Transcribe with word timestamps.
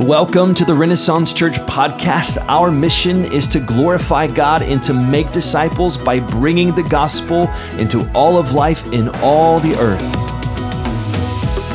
Welcome 0.00 0.54
to 0.54 0.64
the 0.64 0.74
Renaissance 0.74 1.34
Church 1.34 1.58
podcast. 1.58 2.42
Our 2.48 2.70
mission 2.70 3.26
is 3.26 3.46
to 3.48 3.60
glorify 3.60 4.28
God 4.28 4.62
and 4.62 4.82
to 4.84 4.94
make 4.94 5.30
disciples 5.30 5.98
by 5.98 6.20
bringing 6.20 6.74
the 6.74 6.82
gospel 6.82 7.50
into 7.76 8.10
all 8.14 8.38
of 8.38 8.54
life 8.54 8.90
in 8.94 9.10
all 9.16 9.60
the 9.60 9.78
earth. 9.78 10.00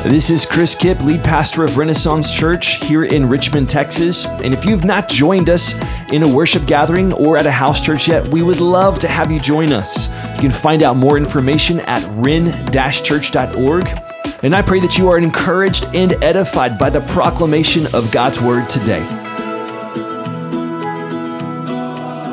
This 0.03 0.31
is 0.31 0.43
Chris 0.43 0.73
Kipp, 0.73 1.01
lead 1.01 1.23
pastor 1.23 1.63
of 1.63 1.77
Renaissance 1.77 2.33
Church 2.33 2.83
here 2.83 3.03
in 3.03 3.29
Richmond, 3.29 3.69
Texas. 3.69 4.25
And 4.25 4.55
if 4.55 4.65
you've 4.65 4.85
not 4.85 5.07
joined 5.07 5.51
us 5.51 5.75
in 6.09 6.23
a 6.23 6.27
worship 6.27 6.65
gathering 6.65 7.13
or 7.13 7.37
at 7.37 7.45
a 7.45 7.51
house 7.51 7.85
church 7.85 8.07
yet, 8.07 8.27
we 8.29 8.41
would 8.41 8.59
love 8.59 8.97
to 8.99 9.07
have 9.07 9.31
you 9.31 9.39
join 9.39 9.71
us. 9.71 10.07
You 10.33 10.41
can 10.41 10.51
find 10.51 10.81
out 10.81 10.97
more 10.97 11.17
information 11.17 11.79
at 11.81 12.03
ren-church.org 12.13 14.14
and 14.43 14.53
I 14.53 14.61
pray 14.61 14.79
that 14.81 14.97
you 14.97 15.09
are 15.09 15.17
encouraged 15.17 15.85
and 15.93 16.13
edified 16.23 16.77
by 16.77 16.89
the 16.89 17.01
proclamation 17.01 17.87
of 17.93 18.11
God's 18.11 18.41
word 18.41 18.69
today. 18.69 19.05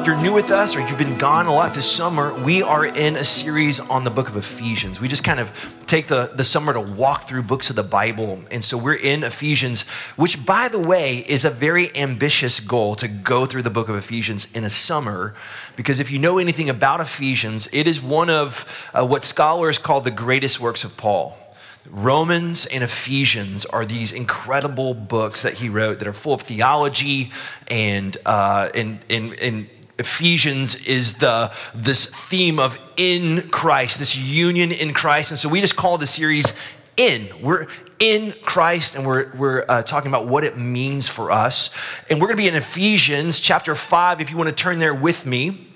If 0.02 0.08
you're 0.08 0.20
new 0.20 0.32
with 0.32 0.50
us 0.50 0.74
or 0.74 0.80
you've 0.80 0.98
been 0.98 1.16
gone 1.16 1.46
a 1.46 1.54
lot 1.54 1.74
this 1.74 1.88
summer, 1.88 2.34
we 2.42 2.60
are 2.60 2.84
in 2.84 3.14
a 3.14 3.22
series 3.22 3.78
on 3.78 4.02
the 4.02 4.10
book 4.10 4.28
of 4.28 4.34
Ephesians. 4.34 5.00
We 5.00 5.06
just 5.06 5.22
kind 5.22 5.38
of 5.38 5.76
take 5.86 6.08
the, 6.08 6.32
the 6.34 6.42
summer 6.42 6.72
to 6.72 6.80
walk 6.80 7.28
through 7.28 7.44
books 7.44 7.70
of 7.70 7.76
the 7.76 7.84
Bible. 7.84 8.42
And 8.50 8.64
so 8.64 8.76
we're 8.76 8.94
in 8.94 9.22
Ephesians, 9.22 9.82
which, 10.16 10.44
by 10.44 10.66
the 10.66 10.80
way, 10.80 11.18
is 11.18 11.44
a 11.44 11.50
very 11.50 11.96
ambitious 11.96 12.58
goal 12.58 12.96
to 12.96 13.06
go 13.06 13.46
through 13.46 13.62
the 13.62 13.70
book 13.70 13.88
of 13.88 13.94
Ephesians 13.94 14.50
in 14.52 14.64
a 14.64 14.70
summer. 14.70 15.36
Because 15.76 16.00
if 16.00 16.10
you 16.10 16.18
know 16.18 16.38
anything 16.38 16.68
about 16.68 17.00
Ephesians, 17.00 17.68
it 17.72 17.86
is 17.86 18.02
one 18.02 18.28
of 18.28 18.90
uh, 18.92 19.06
what 19.06 19.22
scholars 19.22 19.78
call 19.78 20.00
the 20.00 20.10
greatest 20.10 20.58
works 20.58 20.82
of 20.82 20.96
Paul. 20.96 21.38
Romans 21.90 22.66
and 22.66 22.84
Ephesians 22.84 23.64
are 23.66 23.84
these 23.84 24.12
incredible 24.12 24.94
books 24.94 25.42
that 25.42 25.54
he 25.54 25.68
wrote 25.68 25.98
that 25.98 26.08
are 26.08 26.12
full 26.12 26.34
of 26.34 26.42
theology 26.42 27.30
and 27.68 28.16
uh, 28.24 28.70
and, 28.74 29.00
and, 29.10 29.34
and 29.40 29.68
Ephesians 29.98 30.86
is 30.86 31.14
the 31.14 31.52
this 31.74 32.06
theme 32.06 32.58
of 32.58 32.78
in 32.96 33.48
Christ, 33.50 33.98
this 33.98 34.16
union 34.16 34.72
in 34.72 34.94
Christ, 34.94 35.30
and 35.30 35.38
so 35.38 35.48
we 35.48 35.60
just 35.60 35.76
call 35.76 35.98
the 35.98 36.06
series 36.06 36.54
"In." 36.96 37.28
We're 37.42 37.66
in 37.98 38.32
Christ, 38.42 38.96
and 38.96 39.06
we're 39.06 39.30
we're 39.36 39.64
uh, 39.68 39.82
talking 39.82 40.10
about 40.10 40.26
what 40.26 40.44
it 40.44 40.56
means 40.56 41.08
for 41.08 41.30
us, 41.30 41.70
and 42.10 42.20
we're 42.20 42.26
going 42.26 42.36
to 42.36 42.42
be 42.42 42.48
in 42.48 42.54
Ephesians 42.54 43.38
chapter 43.38 43.74
five. 43.74 44.20
If 44.20 44.30
you 44.30 44.36
want 44.36 44.48
to 44.48 44.54
turn 44.54 44.78
there 44.78 44.94
with 44.94 45.26
me, 45.26 45.68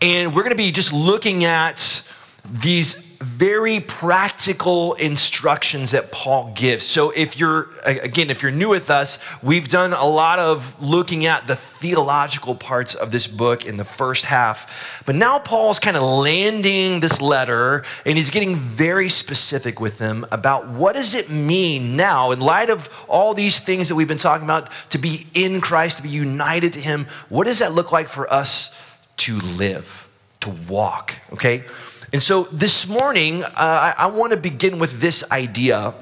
and 0.00 0.34
we're 0.34 0.42
going 0.42 0.56
to 0.56 0.56
be 0.56 0.70
just 0.70 0.92
looking 0.92 1.44
at 1.44 2.08
these 2.50 3.09
very 3.20 3.80
practical 3.80 4.94
instructions 4.94 5.90
that 5.90 6.10
Paul 6.10 6.52
gives. 6.54 6.86
So, 6.86 7.10
if 7.10 7.38
you're, 7.38 7.68
again, 7.84 8.30
if 8.30 8.42
you're 8.42 8.50
new 8.50 8.70
with 8.70 8.88
us, 8.88 9.18
we've 9.42 9.68
done 9.68 9.92
a 9.92 10.06
lot 10.06 10.38
of 10.38 10.82
looking 10.82 11.26
at 11.26 11.46
the 11.46 11.54
theological 11.54 12.54
parts 12.54 12.94
of 12.94 13.10
this 13.10 13.26
book 13.26 13.66
in 13.66 13.76
the 13.76 13.84
first 13.84 14.24
half. 14.24 15.02
But 15.04 15.16
now 15.16 15.38
Paul's 15.38 15.78
kind 15.78 15.98
of 15.98 16.02
landing 16.02 17.00
this 17.00 17.20
letter 17.20 17.84
and 18.06 18.16
he's 18.16 18.30
getting 18.30 18.56
very 18.56 19.10
specific 19.10 19.80
with 19.80 19.98
them 19.98 20.26
about 20.32 20.68
what 20.68 20.94
does 20.94 21.14
it 21.14 21.28
mean 21.28 21.96
now, 21.96 22.30
in 22.30 22.40
light 22.40 22.70
of 22.70 22.88
all 23.06 23.34
these 23.34 23.58
things 23.58 23.88
that 23.88 23.96
we've 23.96 24.08
been 24.08 24.16
talking 24.16 24.44
about, 24.44 24.70
to 24.90 24.98
be 24.98 25.26
in 25.34 25.60
Christ, 25.60 25.98
to 25.98 26.02
be 26.02 26.08
united 26.08 26.72
to 26.72 26.80
Him. 26.80 27.06
What 27.28 27.46
does 27.46 27.58
that 27.58 27.72
look 27.72 27.92
like 27.92 28.08
for 28.08 28.32
us 28.32 28.80
to 29.18 29.38
live, 29.40 30.08
to 30.40 30.50
walk? 30.66 31.14
Okay? 31.32 31.64
And 32.12 32.22
so 32.22 32.44
this 32.44 32.88
morning, 32.88 33.44
uh, 33.44 33.50
I, 33.56 33.94
I 33.96 34.06
want 34.06 34.32
to 34.32 34.36
begin 34.36 34.78
with 34.78 35.00
this 35.00 35.28
idea. 35.30 35.94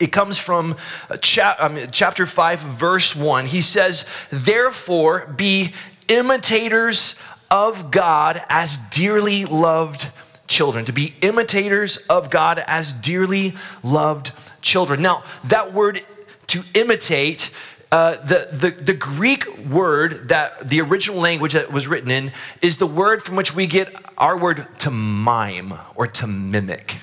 It 0.00 0.12
comes 0.12 0.38
from 0.38 0.76
cha- 1.20 1.56
um, 1.58 1.78
chapter 1.90 2.24
5, 2.24 2.58
verse 2.60 3.14
1. 3.14 3.46
He 3.46 3.60
says, 3.60 4.06
Therefore, 4.30 5.26
be 5.36 5.74
imitators 6.08 7.20
of 7.50 7.90
God 7.90 8.42
as 8.48 8.76
dearly 8.76 9.44
loved 9.44 10.10
children. 10.46 10.86
To 10.86 10.92
be 10.92 11.14
imitators 11.20 11.98
of 12.08 12.30
God 12.30 12.62
as 12.66 12.92
dearly 12.92 13.54
loved 13.82 14.32
children. 14.62 15.02
Now, 15.02 15.24
that 15.44 15.74
word 15.74 16.00
to 16.48 16.62
imitate 16.74 17.50
uh, 17.90 18.16
the, 18.16 18.48
the, 18.52 18.70
the 18.70 18.92
Greek 18.92 19.46
word 19.58 20.28
that 20.28 20.68
the 20.68 20.80
original 20.80 21.20
language 21.20 21.54
that 21.54 21.72
was 21.72 21.88
written 21.88 22.10
in 22.10 22.32
is 22.60 22.76
the 22.76 22.86
word 22.86 23.22
from 23.22 23.36
which 23.36 23.54
we 23.54 23.66
get 23.66 23.94
our 24.18 24.36
word 24.36 24.66
to 24.80 24.90
mime 24.90 25.72
or 25.94 26.06
to 26.06 26.26
mimic. 26.26 26.96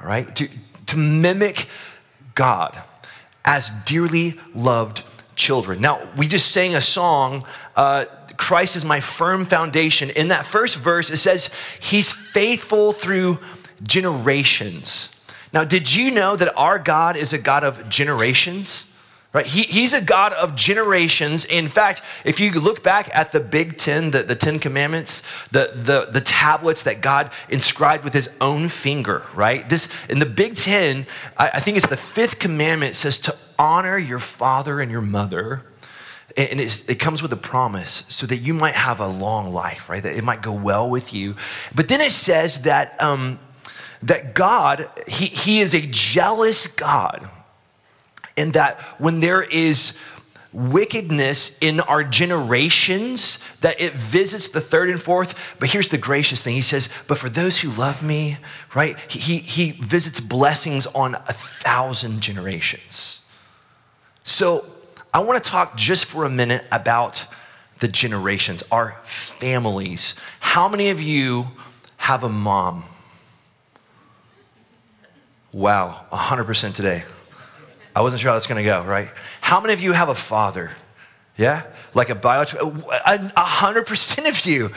All 0.00 0.08
right? 0.08 0.34
To, 0.36 0.48
to 0.86 0.96
mimic 0.96 1.68
God 2.34 2.76
as 3.44 3.70
dearly 3.84 4.38
loved 4.54 5.04
children. 5.36 5.80
Now, 5.80 6.06
we 6.16 6.26
just 6.26 6.50
sang 6.50 6.74
a 6.74 6.80
song, 6.80 7.44
uh, 7.76 8.06
Christ 8.36 8.76
is 8.76 8.84
my 8.84 9.00
firm 9.00 9.46
foundation. 9.46 10.10
In 10.10 10.28
that 10.28 10.44
first 10.44 10.76
verse, 10.76 11.10
it 11.10 11.16
says, 11.18 11.50
He's 11.80 12.12
faithful 12.12 12.92
through 12.92 13.38
generations. 13.82 15.14
Now, 15.52 15.64
did 15.64 15.94
you 15.94 16.10
know 16.10 16.36
that 16.36 16.54
our 16.56 16.78
God 16.78 17.16
is 17.16 17.32
a 17.32 17.38
God 17.38 17.64
of 17.64 17.88
generations? 17.88 18.97
Right? 19.38 19.46
He, 19.46 19.62
he's 19.62 19.94
a 19.94 20.02
God 20.02 20.32
of 20.32 20.56
generations. 20.56 21.44
In 21.44 21.68
fact, 21.68 22.02
if 22.24 22.40
you 22.40 22.50
look 22.50 22.82
back 22.82 23.08
at 23.14 23.30
the 23.30 23.38
Big 23.38 23.76
Ten, 23.76 24.10
the, 24.10 24.24
the 24.24 24.34
Ten 24.34 24.58
Commandments, 24.58 25.22
the, 25.52 25.70
the, 25.76 26.08
the 26.10 26.20
tablets 26.20 26.82
that 26.82 27.00
God 27.00 27.30
inscribed 27.48 28.02
with 28.02 28.14
his 28.14 28.34
own 28.40 28.68
finger, 28.68 29.22
right? 29.36 29.68
This 29.68 29.88
in 30.10 30.18
the 30.18 30.26
Big 30.26 30.56
Ten, 30.56 31.06
I, 31.36 31.50
I 31.54 31.60
think 31.60 31.76
it's 31.76 31.86
the 31.86 31.96
fifth 31.96 32.40
commandment 32.40 32.96
says 32.96 33.20
to 33.20 33.36
honor 33.60 33.96
your 33.96 34.18
father 34.18 34.80
and 34.80 34.90
your 34.90 35.02
mother. 35.02 35.62
And 36.36 36.58
it 36.58 36.98
comes 36.98 37.22
with 37.22 37.32
a 37.32 37.36
promise 37.36 38.06
so 38.08 38.26
that 38.26 38.38
you 38.38 38.54
might 38.54 38.74
have 38.74 38.98
a 38.98 39.06
long 39.06 39.52
life, 39.52 39.88
right? 39.88 40.02
That 40.02 40.16
it 40.16 40.24
might 40.24 40.42
go 40.42 40.52
well 40.52 40.90
with 40.90 41.14
you. 41.14 41.36
But 41.72 41.86
then 41.86 42.00
it 42.00 42.10
says 42.10 42.62
that, 42.62 43.00
um, 43.00 43.38
that 44.02 44.34
God, 44.34 44.90
he, 45.06 45.26
he 45.26 45.60
is 45.60 45.74
a 45.74 45.80
jealous 45.80 46.66
God 46.66 47.30
in 48.38 48.52
that 48.52 48.80
when 48.98 49.20
there 49.20 49.42
is 49.42 49.98
wickedness 50.52 51.58
in 51.58 51.80
our 51.80 52.02
generations 52.02 53.38
that 53.58 53.80
it 53.80 53.92
visits 53.92 54.48
the 54.48 54.60
third 54.60 54.88
and 54.88 55.00
fourth. 55.00 55.56
But 55.58 55.68
here's 55.70 55.88
the 55.88 55.98
gracious 55.98 56.42
thing. 56.42 56.54
He 56.54 56.62
says 56.62 56.88
but 57.06 57.18
for 57.18 57.28
those 57.28 57.58
who 57.58 57.68
love 57.70 58.02
me 58.02 58.38
right 58.74 58.98
he, 59.08 59.38
he 59.38 59.72
visits 59.72 60.20
blessings 60.20 60.86
on 60.86 61.14
a 61.14 61.32
thousand 61.32 62.20
generations. 62.22 63.26
So 64.24 64.64
i 65.12 65.20
want 65.20 65.42
to 65.42 65.50
talk 65.50 65.76
just 65.76 66.04
for 66.06 66.24
a 66.24 66.30
minute 66.30 66.66
about 66.72 67.26
the 67.80 67.88
generations 67.88 68.62
our 68.72 68.96
families. 69.02 70.14
How 70.40 70.68
many 70.68 70.88
of 70.88 71.00
you 71.00 71.48
have 71.98 72.24
a 72.24 72.28
mom? 72.28 72.84
Wow 75.52 76.06
100% 76.10 76.74
today 76.74 77.04
I 77.98 78.00
wasn't 78.00 78.20
sure 78.20 78.28
how 78.28 78.36
that's 78.36 78.46
going 78.46 78.62
to 78.62 78.70
go, 78.70 78.84
right? 78.84 79.10
How 79.40 79.58
many 79.58 79.74
of 79.74 79.82
you 79.82 79.90
have 79.90 80.08
a 80.08 80.14
father? 80.14 80.70
Yeah? 81.36 81.64
Like 81.94 82.10
a 82.10 82.14
biological, 82.14 82.88
a 83.04 83.44
hundred 83.44 83.88
percent 83.88 84.28
of 84.28 84.46
you. 84.46 84.70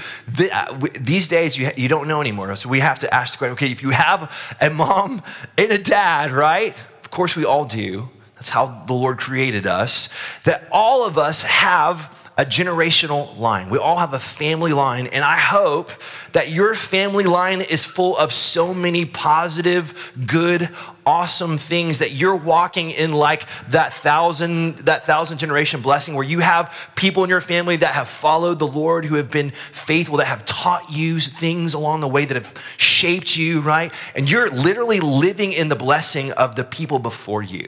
Uh, 0.51 0.87
these 0.99 1.27
days, 1.27 1.55
you, 1.55 1.69
you 1.77 1.87
don't 1.87 2.07
know 2.07 2.19
anymore. 2.19 2.55
So 2.55 2.67
we 2.67 2.79
have 2.79 2.97
to 2.99 3.13
ask 3.13 3.33
the 3.33 3.37
question, 3.37 3.53
okay, 3.53 3.71
if 3.71 3.83
you 3.83 3.91
have 3.91 4.31
a 4.59 4.71
mom 4.71 5.21
and 5.55 5.71
a 5.71 5.77
dad, 5.77 6.31
right? 6.31 6.75
Of 7.03 7.11
course 7.11 7.35
we 7.35 7.45
all 7.45 7.63
do. 7.63 8.09
That's 8.35 8.49
how 8.49 8.85
the 8.87 8.93
Lord 8.93 9.19
created 9.19 9.67
us. 9.67 10.09
That 10.45 10.67
all 10.71 11.05
of 11.05 11.19
us 11.19 11.43
have 11.43 12.20
a 12.37 12.45
generational 12.45 13.37
line. 13.37 13.69
We 13.69 13.77
all 13.77 13.97
have 13.97 14.13
a 14.13 14.19
family 14.19 14.71
line. 14.71 15.07
And 15.07 15.23
I 15.23 15.37
hope 15.37 15.91
that 16.31 16.49
your 16.49 16.73
family 16.75 17.25
line 17.25 17.61
is 17.61 17.85
full 17.85 18.15
of 18.17 18.31
so 18.31 18.73
many 18.73 19.03
positive, 19.03 20.13
good, 20.25 20.69
awesome 21.05 21.57
things 21.57 21.99
that 21.99 22.11
you're 22.11 22.35
walking 22.35 22.91
in 22.91 23.11
like 23.11 23.45
that 23.69 23.91
thousand, 23.93 24.77
that 24.79 25.05
thousand 25.05 25.39
generation 25.39 25.81
blessing 25.81 26.15
where 26.15 26.23
you 26.23 26.39
have 26.39 26.73
people 26.95 27.23
in 27.23 27.29
your 27.29 27.41
family 27.41 27.75
that 27.75 27.93
have 27.93 28.07
followed 28.07 28.59
the 28.59 28.67
Lord, 28.67 29.05
who 29.05 29.15
have 29.15 29.29
been 29.29 29.51
faithful, 29.51 30.17
that 30.17 30.27
have 30.27 30.45
taught 30.45 30.89
you 30.89 31.19
things 31.19 31.73
along 31.73 31.99
the 31.99 32.07
way 32.07 32.23
that 32.23 32.35
have 32.35 32.53
shaped 32.77 33.35
you, 33.35 33.59
right? 33.59 33.93
And 34.15 34.31
you're 34.31 34.49
literally 34.49 35.01
living 35.01 35.51
in 35.51 35.67
the 35.67 35.75
blessing 35.75 36.31
of 36.31 36.55
the 36.55 36.63
people 36.63 36.97
before 36.97 37.43
you. 37.43 37.67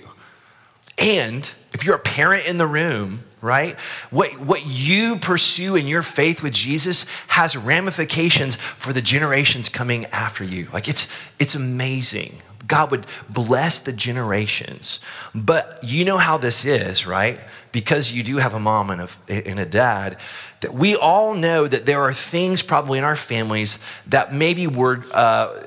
And 0.97 1.51
if 1.73 1.83
you're 1.83 1.95
a 1.95 1.99
parent 1.99 2.47
in 2.47 2.57
the 2.57 2.67
room, 2.67 3.23
right? 3.43 3.79
What, 4.09 4.39
what 4.39 4.65
you 4.65 5.17
pursue 5.17 5.75
in 5.75 5.85
your 5.85 6.01
faith 6.01 6.41
with 6.41 6.53
Jesus 6.53 7.05
has 7.27 7.55
ramifications 7.55 8.55
for 8.55 8.93
the 8.93 9.01
generations 9.01 9.69
coming 9.69 10.05
after 10.07 10.43
you. 10.43 10.69
Like 10.73 10.87
it's, 10.87 11.07
it's 11.39 11.53
amazing. 11.53 12.39
God 12.65 12.91
would 12.91 13.05
bless 13.29 13.79
the 13.79 13.91
generations. 13.91 14.99
But 15.35 15.83
you 15.83 16.05
know 16.05 16.17
how 16.17 16.37
this 16.37 16.63
is, 16.63 17.05
right? 17.05 17.39
Because 17.73 18.13
you 18.13 18.23
do 18.23 18.37
have 18.37 18.53
a 18.53 18.59
mom 18.59 18.89
and 18.89 19.01
a, 19.01 19.47
and 19.47 19.59
a 19.59 19.65
dad, 19.65 20.17
that 20.61 20.73
we 20.73 20.95
all 20.95 21.33
know 21.33 21.67
that 21.67 21.85
there 21.85 22.01
are 22.01 22.13
things 22.13 22.63
probably 22.63 22.97
in 22.97 23.03
our 23.03 23.17
families 23.17 23.77
that 24.07 24.33
maybe 24.33 24.67
were, 24.67 25.03
uh, 25.11 25.61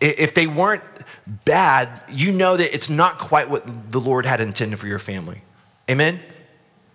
if 0.00 0.34
they 0.34 0.46
weren't 0.46 0.84
bad, 1.44 2.00
you 2.08 2.30
know 2.30 2.56
that 2.56 2.72
it's 2.72 2.88
not 2.88 3.18
quite 3.18 3.50
what 3.50 3.90
the 3.90 4.00
Lord 4.00 4.24
had 4.24 4.40
intended 4.40 4.78
for 4.78 4.86
your 4.86 5.00
family 5.00 5.42
Amen? 5.88 6.20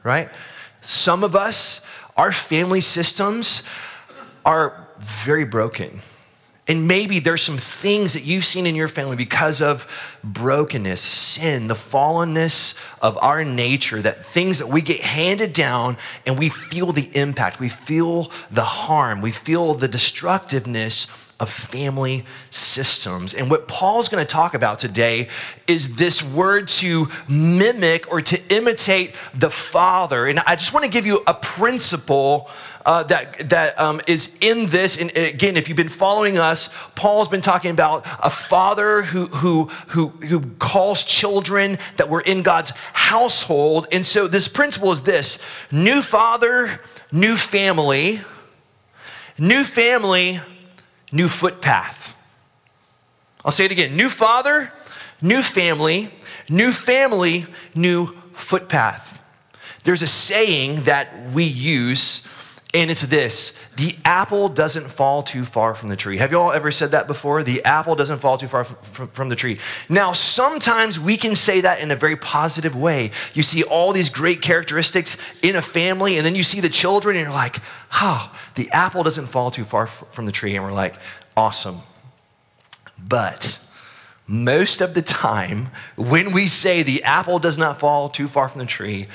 Right? 0.04 0.30
Some 0.82 1.24
of 1.24 1.36
us, 1.36 1.86
our 2.18 2.32
family 2.32 2.82
systems 2.82 3.64
are 4.46 4.88
very 5.00 5.46
broken. 5.46 6.02
And 6.68 6.88
maybe 6.88 7.20
there's 7.20 7.42
some 7.42 7.58
things 7.58 8.14
that 8.14 8.24
you've 8.24 8.46
seen 8.46 8.66
in 8.66 8.76
your 8.76 8.88
family 8.88 9.16
because 9.16 9.62
of 9.62 10.18
brokenness, 10.24 11.02
sin, 11.02 11.68
the 11.68 11.74
fallenness 11.74 12.80
of 13.02 13.18
our 13.22 13.44
nature, 13.44 14.02
that 14.02 14.24
things 14.24 14.60
that 14.60 14.68
we 14.68 14.82
get 14.82 15.02
handed 15.02 15.54
down 15.54 15.98
and 16.26 16.40
we 16.40 16.50
feel 16.50 16.92
the 16.92 17.10
impact, 17.14 17.60
we 17.60 17.68
feel 17.68 18.32
the 18.52 18.64
harm, 18.64 19.22
we 19.22 19.32
feel 19.32 19.74
the 19.74 19.88
destructiveness 19.88 21.06
of 21.42 21.50
family 21.50 22.24
systems. 22.52 23.34
And 23.34 23.50
what 23.50 23.68
Paul's 23.68 24.08
going 24.08 24.24
to 24.24 24.32
talk 24.32 24.54
about 24.54 24.78
today 24.78 25.28
is 25.66 25.96
this 25.96 26.24
word 26.24 26.68
to 26.68 27.10
mimic 27.28 28.10
or 28.12 28.22
to 28.22 28.40
imitate 28.54 29.16
the 29.34 29.50
Father. 29.50 30.28
And 30.28 30.40
I 30.42 30.56
just 30.56 30.72
want 30.72 30.86
to 30.86 30.92
give 30.92 31.08
you 31.08 31.22
a 31.26 31.34
principle 31.34 32.48
uh, 32.86 33.04
that, 33.04 33.50
that 33.50 33.80
um, 33.80 34.02
is 34.06 34.38
in 34.40 34.68
this. 34.68 35.00
And 35.02 35.16
again, 35.18 35.58
if 35.58 35.68
you've 35.68 35.76
been 35.76 35.90
following 35.90 36.38
us, 36.38 36.70
Paul's 36.96 37.28
been 37.28 37.42
talking 37.42 37.72
about 37.72 38.06
a 38.24 38.30
father 38.30 39.02
who, 39.02 39.26
who, 39.26 39.66
who, 39.88 40.10
who 40.10 40.42
calls 40.60 41.04
children 41.04 41.80
that 41.98 42.08
were 42.08 42.22
in 42.22 42.44
God's 42.44 42.72
household. 42.94 43.88
And 43.92 44.06
so 44.06 44.28
this 44.28 44.48
principle 44.48 44.92
is 44.92 45.02
this 45.02 45.40
new 45.72 46.04
father, 46.04 46.80
new 47.12 47.36
family, 47.36 48.22
new 49.40 49.64
family, 49.64 50.40
new 51.12 51.28
footpath. 51.28 52.18
I'll 53.44 53.52
say 53.52 53.66
it 53.66 53.72
again 53.72 53.96
new 53.96 54.10
father, 54.10 54.72
new 55.22 55.42
family, 55.42 56.10
new 56.50 56.72
family, 56.72 57.46
new 57.76 58.16
footpath. 58.34 59.22
There's 59.84 60.02
a 60.04 60.08
saying 60.08 60.84
that 60.84 61.32
we 61.34 61.44
use, 61.44 62.28
and 62.74 62.90
it's 62.90 63.02
this 63.02 63.58
the 63.76 63.96
apple 64.06 64.48
doesn't 64.48 64.88
fall 64.88 65.24
too 65.24 65.44
far 65.44 65.76
from 65.76 65.90
the 65.90 65.96
tree. 65.96 66.18
Have 66.18 66.32
you 66.32 66.40
all 66.40 66.52
ever 66.52 66.72
said 66.72 66.92
that 66.92 67.08
before? 67.08 67.44
The 67.44 67.64
apple 67.64 67.96
doesn't 67.96 68.20
fall 68.20 68.38
too 68.38 68.48
far 68.48 68.64
from, 68.64 69.30
the 69.30 69.36
tree. 69.36 69.60
Now, 69.90 70.12
sometimes 70.12 71.00
we 71.00 71.18
can 71.18 71.36
say 71.36 71.62
that 71.62 71.80
in 71.80 71.92
a 71.92 71.96
very 71.96 72.16
positive 72.16 72.76
way. 72.76 73.12
You 73.34 73.44
see 73.44 73.64
all 73.64 73.94
these 73.94 74.10
great 74.10 74.42
characteristics 74.42 75.18
in 75.42 75.56
a 75.56 75.62
family, 75.62 76.18
and 76.18 76.26
then 76.26 76.36
you 76.36 76.44
see 76.44 76.60
the 76.60 76.70
children, 76.70 77.16
and 77.16 77.24
you're 77.24 77.34
like, 77.34 77.58
oh, 77.94 78.34
the 78.56 78.70
apple 78.72 79.04
doesn't 79.04 79.28
fall 79.28 79.52
too 79.52 79.64
far 79.64 79.88
from 79.88 80.26
the 80.26 80.32
tree. 80.32 80.56
And 80.56 80.64
we're 80.64 80.74
like, 80.74 80.96
awesome. 81.36 81.80
But 83.00 83.58
most 84.28 84.82
of 84.82 84.94
the 84.94 85.02
time, 85.02 85.70
when 85.96 86.34
we 86.34 86.48
say 86.48 86.84
the 86.84 87.04
apple 87.04 87.40
does 87.40 87.58
not 87.58 87.80
fall 87.80 88.10
too 88.10 88.28
far 88.28 88.48
from 88.48 88.60
the 88.60 88.66
tree, 88.66 89.08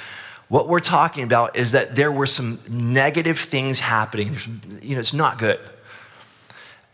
what 0.49 0.69
we're 0.69 0.81
talking 0.81 1.25
about 1.25 1.57
is 1.57 1.73
that 1.73 1.97
there 1.97 2.13
were 2.13 2.27
some 2.27 2.59
negative 2.69 3.39
things 3.39 3.81
happening. 3.81 4.29
There's, 4.29 4.49
you 4.83 4.95
know, 4.95 5.01
it's 5.01 5.15
not 5.15 5.39
good. 5.39 5.61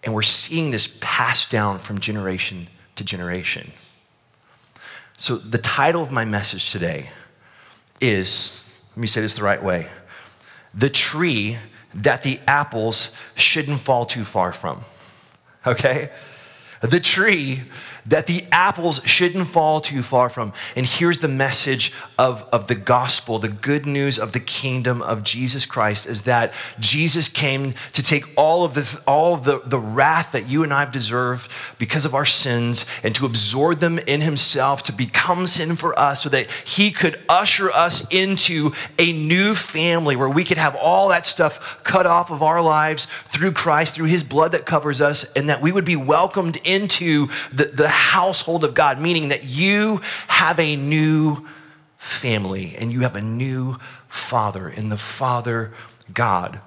And 0.04 0.14
we're 0.14 0.22
seeing 0.22 0.70
this 0.70 0.98
passed 1.00 1.50
down 1.50 1.78
from 1.78 1.98
generation 1.98 2.68
to 2.96 3.04
generation. 3.04 3.72
So, 5.16 5.36
the 5.36 5.58
title 5.58 6.02
of 6.02 6.10
my 6.10 6.24
message 6.24 6.72
today 6.72 7.10
is 8.00 8.74
let 8.90 9.00
me 9.00 9.06
say 9.06 9.20
this 9.20 9.34
the 9.34 9.44
right 9.44 9.62
way 9.62 9.86
the 10.74 10.90
tree 10.90 11.58
that 11.94 12.22
the 12.22 12.40
apples 12.46 13.16
shouldn't 13.34 13.80
fall 13.80 14.04
too 14.06 14.24
far 14.24 14.52
from. 14.52 14.82
Okay? 15.66 16.10
The 16.80 16.98
tree 16.98 17.62
that 18.06 18.26
the 18.26 18.44
apples 18.50 19.00
shouldn't 19.04 19.48
fall 19.48 19.80
too 19.80 20.02
far 20.02 20.28
from. 20.28 20.52
And 20.76 20.84
here's 20.86 21.18
the 21.18 21.28
message 21.28 21.92
of, 22.18 22.46
of 22.52 22.66
the 22.66 22.74
gospel, 22.74 23.38
the 23.38 23.48
good 23.48 23.86
news 23.86 24.18
of 24.18 24.32
the 24.32 24.40
kingdom 24.40 25.02
of 25.02 25.22
Jesus 25.22 25.66
Christ 25.66 26.06
is 26.06 26.22
that 26.22 26.52
Jesus 26.78 27.28
came 27.28 27.74
to 27.92 28.02
take 28.02 28.24
all 28.36 28.64
of 28.64 28.74
the, 28.74 29.02
all 29.06 29.34
of 29.34 29.44
the, 29.44 29.60
the 29.60 29.78
wrath 29.78 30.32
that 30.32 30.48
you 30.48 30.62
and 30.62 30.72
I 30.72 30.80
have 30.80 30.92
deserved 30.92 31.50
because 31.78 32.04
of 32.04 32.14
our 32.14 32.24
sins 32.24 32.86
and 33.02 33.14
to 33.14 33.26
absorb 33.26 33.78
them 33.78 33.98
in 34.00 34.20
himself, 34.20 34.82
to 34.84 34.92
become 34.92 35.46
sin 35.46 35.76
for 35.76 35.98
us 35.98 36.22
so 36.22 36.28
that 36.30 36.50
he 36.64 36.90
could 36.90 37.20
usher 37.28 37.70
us 37.70 38.06
into 38.12 38.72
a 38.98 39.12
new 39.12 39.54
family 39.54 40.16
where 40.16 40.28
we 40.28 40.44
could 40.44 40.58
have 40.58 40.74
all 40.76 41.08
that 41.08 41.24
stuff 41.24 41.82
cut 41.84 42.06
off 42.06 42.30
of 42.30 42.42
our 42.42 42.62
lives 42.62 43.06
through 43.26 43.52
Christ, 43.52 43.94
through 43.94 44.06
his 44.06 44.22
blood 44.22 44.52
that 44.52 44.66
covers 44.66 45.00
us, 45.00 45.30
and 45.34 45.48
that 45.48 45.62
we 45.62 45.72
would 45.72 45.84
be 45.84 45.96
welcomed 45.96 46.56
into 46.64 47.28
the, 47.52 47.66
the 47.66 47.91
household 47.92 48.64
of 48.64 48.74
God, 48.74 49.00
meaning 49.00 49.28
that 49.28 49.44
you 49.44 50.00
have 50.28 50.58
a 50.58 50.76
new 50.76 51.46
family 51.96 52.74
and 52.76 52.92
you 52.92 53.00
have 53.00 53.14
a 53.14 53.22
new 53.22 53.78
father 54.08 54.68
in 54.68 54.88
the 54.88 54.96
Father 54.96 55.72
God. 56.12 56.60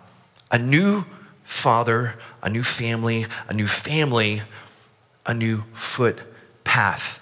A 0.51 0.57
new 0.57 1.06
father, 1.44 2.16
a 2.42 2.50
new 2.50 2.63
family, 2.63 3.25
a 3.48 3.54
new 3.54 3.68
family, 3.68 4.42
a 5.25 5.33
new 5.33 5.63
foot 5.74 6.22
path. 6.63 7.19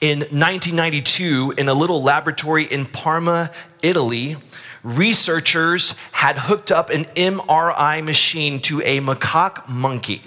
In 0.00 0.18
1992, 0.18 1.54
in 1.56 1.68
a 1.68 1.74
little 1.74 2.02
laboratory 2.02 2.64
in 2.64 2.84
Parma, 2.84 3.50
Italy, 3.82 4.36
researchers 4.82 5.92
had 6.12 6.38
hooked 6.38 6.70
up 6.70 6.90
an 6.90 7.06
MRI 7.16 8.04
machine 8.04 8.60
to 8.60 8.80
a 8.82 9.00
macaque 9.00 9.66
monkey. 9.68 10.22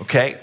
Okay? 0.00 0.40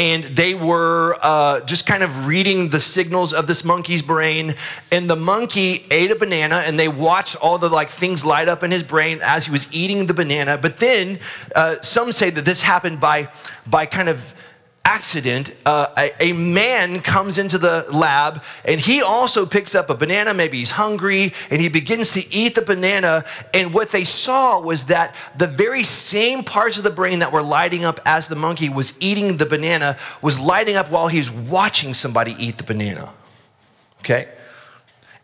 And 0.00 0.24
they 0.24 0.54
were 0.54 1.18
uh, 1.20 1.60
just 1.60 1.84
kind 1.84 2.02
of 2.02 2.26
reading 2.26 2.70
the 2.70 2.80
signals 2.80 3.34
of 3.34 3.46
this 3.46 3.64
monkey's 3.64 4.00
brain. 4.00 4.54
And 4.90 5.10
the 5.10 5.14
monkey 5.14 5.84
ate 5.90 6.10
a 6.10 6.14
banana 6.14 6.62
and 6.64 6.78
they 6.78 6.88
watched 6.88 7.36
all 7.36 7.58
the 7.58 7.68
like 7.68 7.90
things 7.90 8.24
light 8.24 8.48
up 8.48 8.62
in 8.62 8.70
his 8.70 8.82
brain 8.82 9.20
as 9.22 9.44
he 9.44 9.52
was 9.52 9.70
eating 9.74 10.06
the 10.06 10.14
banana. 10.14 10.56
But 10.56 10.78
then 10.78 11.18
uh, 11.54 11.82
some 11.82 12.12
say 12.12 12.30
that 12.30 12.46
this 12.46 12.62
happened 12.62 12.98
by 12.98 13.28
by 13.66 13.84
kind 13.84 14.08
of 14.08 14.34
accident, 14.84 15.54
uh, 15.66 15.88
a, 15.96 16.30
a, 16.30 16.32
man 16.32 17.00
comes 17.00 17.38
into 17.38 17.58
the 17.58 17.86
lab 17.92 18.42
and 18.64 18.80
he 18.80 19.02
also 19.02 19.44
picks 19.44 19.74
up 19.74 19.90
a 19.90 19.94
banana. 19.94 20.32
Maybe 20.32 20.58
he's 20.58 20.72
hungry 20.72 21.32
and 21.50 21.60
he 21.60 21.68
begins 21.68 22.10
to 22.12 22.34
eat 22.34 22.54
the 22.54 22.62
banana. 22.62 23.24
And 23.52 23.74
what 23.74 23.90
they 23.90 24.04
saw 24.04 24.58
was 24.58 24.86
that 24.86 25.14
the 25.36 25.46
very 25.46 25.84
same 25.84 26.42
parts 26.42 26.78
of 26.78 26.84
the 26.84 26.90
brain 26.90 27.18
that 27.18 27.30
were 27.30 27.42
lighting 27.42 27.84
up 27.84 28.00
as 28.06 28.28
the 28.28 28.36
monkey 28.36 28.68
was 28.68 28.96
eating 29.00 29.36
the 29.36 29.46
banana 29.46 29.96
was 30.22 30.40
lighting 30.40 30.76
up 30.76 30.90
while 30.90 31.08
he's 31.08 31.30
watching 31.30 31.94
somebody 31.94 32.34
eat 32.38 32.56
the 32.56 32.64
banana. 32.64 33.10
Okay? 34.00 34.28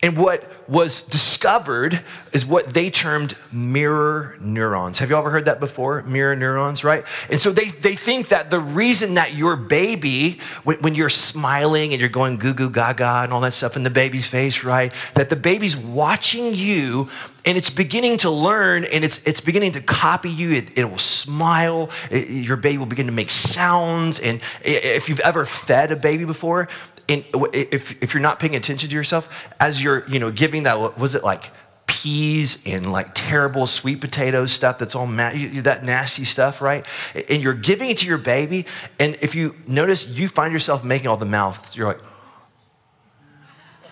And 0.03 0.17
what 0.19 0.47
was 0.69 1.03
discovered 1.03 2.03
is 2.33 2.45
what 2.45 2.75
they 2.75 2.91
termed 2.91 3.35
mirror 3.51 4.37
neurons. 4.41 4.99
Have 4.99 5.09
you 5.09 5.17
ever 5.17 5.31
heard 5.31 5.47
that 5.47 5.59
before? 5.59 6.03
Mirror 6.03 6.37
neurons, 6.37 6.85
right? 6.85 7.05
And 7.31 7.41
so 7.41 7.51
they, 7.51 7.69
they 7.69 7.95
think 7.95 8.29
that 8.29 8.51
the 8.51 8.61
reason 8.61 9.15
that 9.15 9.35
your 9.35 9.57
baby, 9.57 10.39
when, 10.65 10.77
when 10.83 10.95
you're 10.95 11.09
smiling 11.09 11.93
and 11.93 12.01
you're 12.01 12.11
going 12.11 12.37
goo 12.37 12.53
goo 12.53 12.69
gaga 12.69 13.23
and 13.23 13.33
all 13.33 13.41
that 13.41 13.55
stuff 13.55 13.75
in 13.75 13.85
the 13.85 13.91
baby's 13.91 14.27
face, 14.27 14.65
right? 14.65 14.93
That 15.15 15.31
the 15.31 15.37
baby's 15.37 15.77
watching 15.79 16.53
you 16.53 17.09
and 17.47 17.57
it's 17.57 17.71
beginning 17.71 18.19
to 18.19 18.31
learn 18.31 18.85
and 18.85 19.03
it's, 19.03 19.27
it's 19.27 19.41
beginning 19.41 19.73
to 19.73 19.81
copy 19.81 20.31
you. 20.31 20.51
It, 20.51 20.77
it 20.77 20.91
will 20.91 20.99
smile. 20.99 21.91
It, 22.11 22.29
your 22.29 22.59
baby 22.59 22.77
will 22.77 22.87
begin 22.87 23.07
to 23.07 23.13
make 23.13 23.31
sounds. 23.31 24.21
And 24.21 24.43
if 24.63 25.09
you've 25.09 25.21
ever 25.21 25.47
fed 25.47 25.91
a 25.91 25.97
baby 25.97 26.27
before, 26.27 26.69
and 27.09 27.25
if, 27.53 28.03
if 28.03 28.15
you're 28.15 28.23
not 28.23 28.39
paying 28.41 28.57
attention 28.57 28.89
to 28.91 28.95
yourself, 28.95 29.49
as 29.61 29.83
you're, 29.83 30.07
you 30.09 30.19
know, 30.19 30.31
giving 30.31 30.65
that, 30.65 30.99
was 30.99 31.15
it 31.15 31.23
like 31.23 31.51
peas 31.87 32.61
and 32.67 32.91
like 32.91 33.09
terrible 33.15 33.67
sweet 33.67 34.01
potato 34.01 34.45
stuff 34.47 34.79
that's 34.79 34.95
all 34.95 35.07
ma- 35.07 35.33
that 35.63 35.85
nasty 35.85 36.25
stuff, 36.25 36.61
right? 36.61 36.85
And 37.29 37.43
you're 37.43 37.55
giving 37.55 37.91
it 37.91 37.99
to 37.99 38.07
your 38.07 38.19
baby. 38.19 38.67
And 38.99 39.17
if 39.21 39.35
you 39.35 39.55
notice, 39.67 40.19
you 40.19 40.29
find 40.29 40.53
yourself 40.53 40.85
making 40.85 41.09
all 41.09 41.17
the 41.17 41.27
mouths. 41.27 41.77
You're 41.77 41.89
like, 41.89 42.01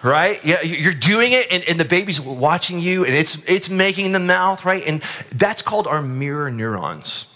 right? 0.02 0.44
Yeah, 0.44 0.60
you're 0.62 0.92
doing 0.92 1.32
it, 1.32 1.46
and, 1.50 1.64
and 1.64 1.80
the 1.80 1.84
baby's 1.84 2.20
watching 2.20 2.78
you, 2.78 3.04
and 3.04 3.14
it's 3.14 3.42
it's 3.48 3.70
making 3.70 4.12
the 4.12 4.20
mouth, 4.20 4.64
right? 4.64 4.84
And 4.86 5.02
that's 5.32 5.62
called 5.62 5.86
our 5.86 6.02
mirror 6.02 6.50
neurons, 6.50 7.32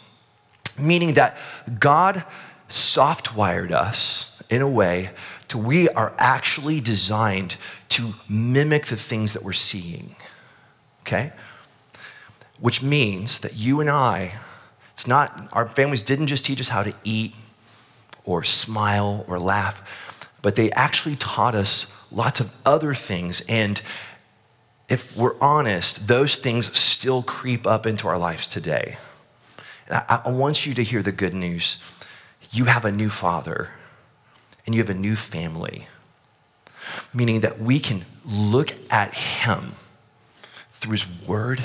meaning 0.79 1.15
that 1.15 1.39
God 1.79 2.25
soft 2.69 3.35
wired 3.35 3.73
us 3.73 4.37
in 4.51 4.61
a 4.61 4.69
way 4.69 5.11
to 5.49 5.59
we 5.59 5.89
are 5.91 6.13
actually 6.19 6.81
designed 6.81 7.57
to 7.91 8.15
mimic 8.29 8.87
the 8.87 8.97
things 8.97 9.33
that 9.33 9.43
we're 9.43 9.53
seeing. 9.53 10.15
Okay? 11.03 11.33
Which 12.61 12.83
means 12.83 13.41
that 13.41 13.57
you 13.57 13.81
and 13.81 13.91
I, 13.91 14.33
it's 14.93 15.07
not, 15.07 15.49
our 15.53 15.69
families 15.69 16.03
didn't 16.03 16.27
just 16.27 16.45
teach 16.45 16.61
us 16.61 16.69
how 16.69 16.83
to 16.83 16.95
eat 17.03 17.35
or 18.25 18.45
smile 18.45 19.25
or 19.27 19.39
laugh, 19.39 20.29
but 20.43 20.57
they 20.57 20.71
actually 20.73 21.17
taught 21.17 21.55
us 21.55 22.07
lots 22.13 22.41
of 22.41 22.55
other 22.67 22.95
things. 22.95 23.43
And 23.49 23.81
if 24.89 25.17
we're 25.17 25.39
honest, 25.41 26.09
those 26.09 26.37
things 26.37 26.77
still 26.79 27.23
creep 27.23 27.67
up 27.67 27.87
into 27.87 28.07
our 28.09 28.19
lives 28.19 28.49
today. 28.49 28.99
And 29.87 29.97
I, 30.09 30.23
I 30.27 30.31
want 30.31 30.67
you 30.67 30.75
to 30.75 30.83
hear 30.83 31.03
the 31.03 31.13
good 31.13 31.35
news. 31.35 31.79
You 32.51 32.67
have 32.67 32.85
a 32.85 32.93
new 32.93 33.09
father 33.09 33.71
and 34.69 34.75
you 34.75 34.83
have 34.83 34.91
a 34.91 34.95
new 34.95 35.17
family. 35.17 35.89
Meaning 37.15 37.41
that 37.41 37.59
we 37.59 37.81
can 37.81 38.05
look 38.27 38.75
at 38.91 39.15
Him 39.15 39.77
through 40.75 40.93
His 40.93 41.07
Word, 41.27 41.63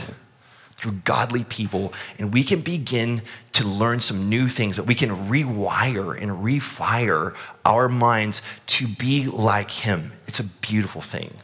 through 0.77 0.93
godly 1.03 1.43
people, 1.43 1.91
and 2.17 2.33
we 2.33 2.45
can 2.45 2.62
begin 2.62 3.22
to 3.51 3.67
learn 3.67 4.00
some 4.00 4.29
new 4.29 4.48
things 4.48 4.77
that 4.77 4.86
we 4.86 4.95
can 4.95 5.10
rewire 5.27 6.17
and 6.17 6.31
refire 6.31 7.36
our 7.65 7.89
minds 7.89 8.41
to 8.67 8.88
be 8.88 9.25
like 9.25 9.69
Him. 9.69 10.13
It's 10.25 10.39
a 10.39 10.45
beautiful 10.45 11.01
thing. 11.01 11.36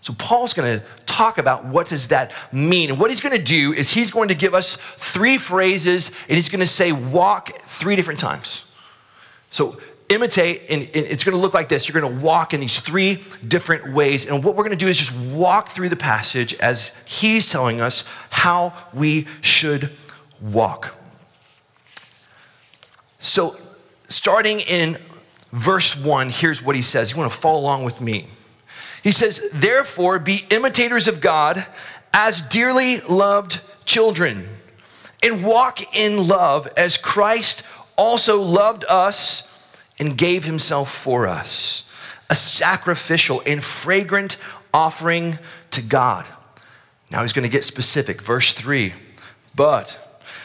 So 0.00 0.12
Paul's 0.14 0.54
going 0.54 0.80
to 0.80 0.84
talk 1.06 1.38
about 1.38 1.66
what 1.66 1.86
does 1.86 2.08
that 2.08 2.32
mean. 2.50 2.90
And 2.90 2.98
what 2.98 3.12
he's 3.12 3.20
going 3.20 3.36
to 3.36 3.44
do 3.44 3.72
is 3.72 3.92
he's 3.92 4.10
going 4.10 4.30
to 4.30 4.34
give 4.34 4.54
us 4.54 4.74
three 4.74 5.38
phrases 5.38 6.10
and 6.28 6.36
he's 6.36 6.48
going 6.48 6.58
to 6.58 6.66
say 6.66 6.90
walk 6.90 7.62
three 7.62 7.94
different 7.94 8.18
times. 8.18 8.64
So 9.50 9.78
imitate, 10.10 10.62
and 10.68 10.82
it's 10.92 11.24
going 11.24 11.36
to 11.36 11.40
look 11.40 11.54
like 11.54 11.68
this. 11.68 11.88
You're 11.88 12.00
going 12.00 12.18
to 12.18 12.22
walk 12.22 12.52
in 12.52 12.60
these 12.60 12.80
three 12.80 13.22
different 13.46 13.92
ways. 13.92 14.26
And 14.26 14.44
what 14.44 14.56
we're 14.56 14.64
going 14.64 14.76
to 14.76 14.84
do 14.84 14.88
is 14.88 14.98
just 14.98 15.14
walk 15.32 15.68
through 15.68 15.88
the 15.88 15.96
passage 15.96 16.52
as 16.54 16.92
he's 17.06 17.48
telling 17.48 17.80
us 17.80 18.04
how 18.28 18.74
we 18.92 19.26
should 19.40 19.90
walk. 20.40 20.94
So, 23.18 23.56
starting 24.08 24.60
in 24.60 24.98
verse 25.52 25.96
one, 25.96 26.28
here's 26.28 26.62
what 26.62 26.74
he 26.74 26.82
says. 26.82 27.12
You 27.12 27.18
want 27.18 27.32
to 27.32 27.38
follow 27.38 27.60
along 27.60 27.84
with 27.84 28.00
me. 28.00 28.28
He 29.02 29.12
says, 29.12 29.48
Therefore, 29.52 30.18
be 30.18 30.44
imitators 30.50 31.06
of 31.06 31.20
God 31.20 31.64
as 32.12 32.42
dearly 32.42 33.00
loved 33.00 33.60
children, 33.84 34.48
and 35.22 35.44
walk 35.44 35.96
in 35.96 36.26
love 36.26 36.66
as 36.76 36.96
Christ 36.96 37.62
also 37.96 38.40
loved 38.40 38.84
us 38.88 39.49
and 40.00 40.18
gave 40.18 40.44
himself 40.44 40.90
for 40.90 41.28
us, 41.28 41.92
a 42.28 42.34
sacrificial 42.34 43.42
and 43.46 43.62
fragrant 43.62 44.36
offering 44.74 45.38
to 45.70 45.82
God. 45.82 46.26
Now 47.12 47.22
he's 47.22 47.32
going 47.32 47.44
to 47.44 47.48
get 47.48 47.64
specific. 47.64 48.22
Verse 48.22 48.52
3 48.52 48.94
But 49.54 49.98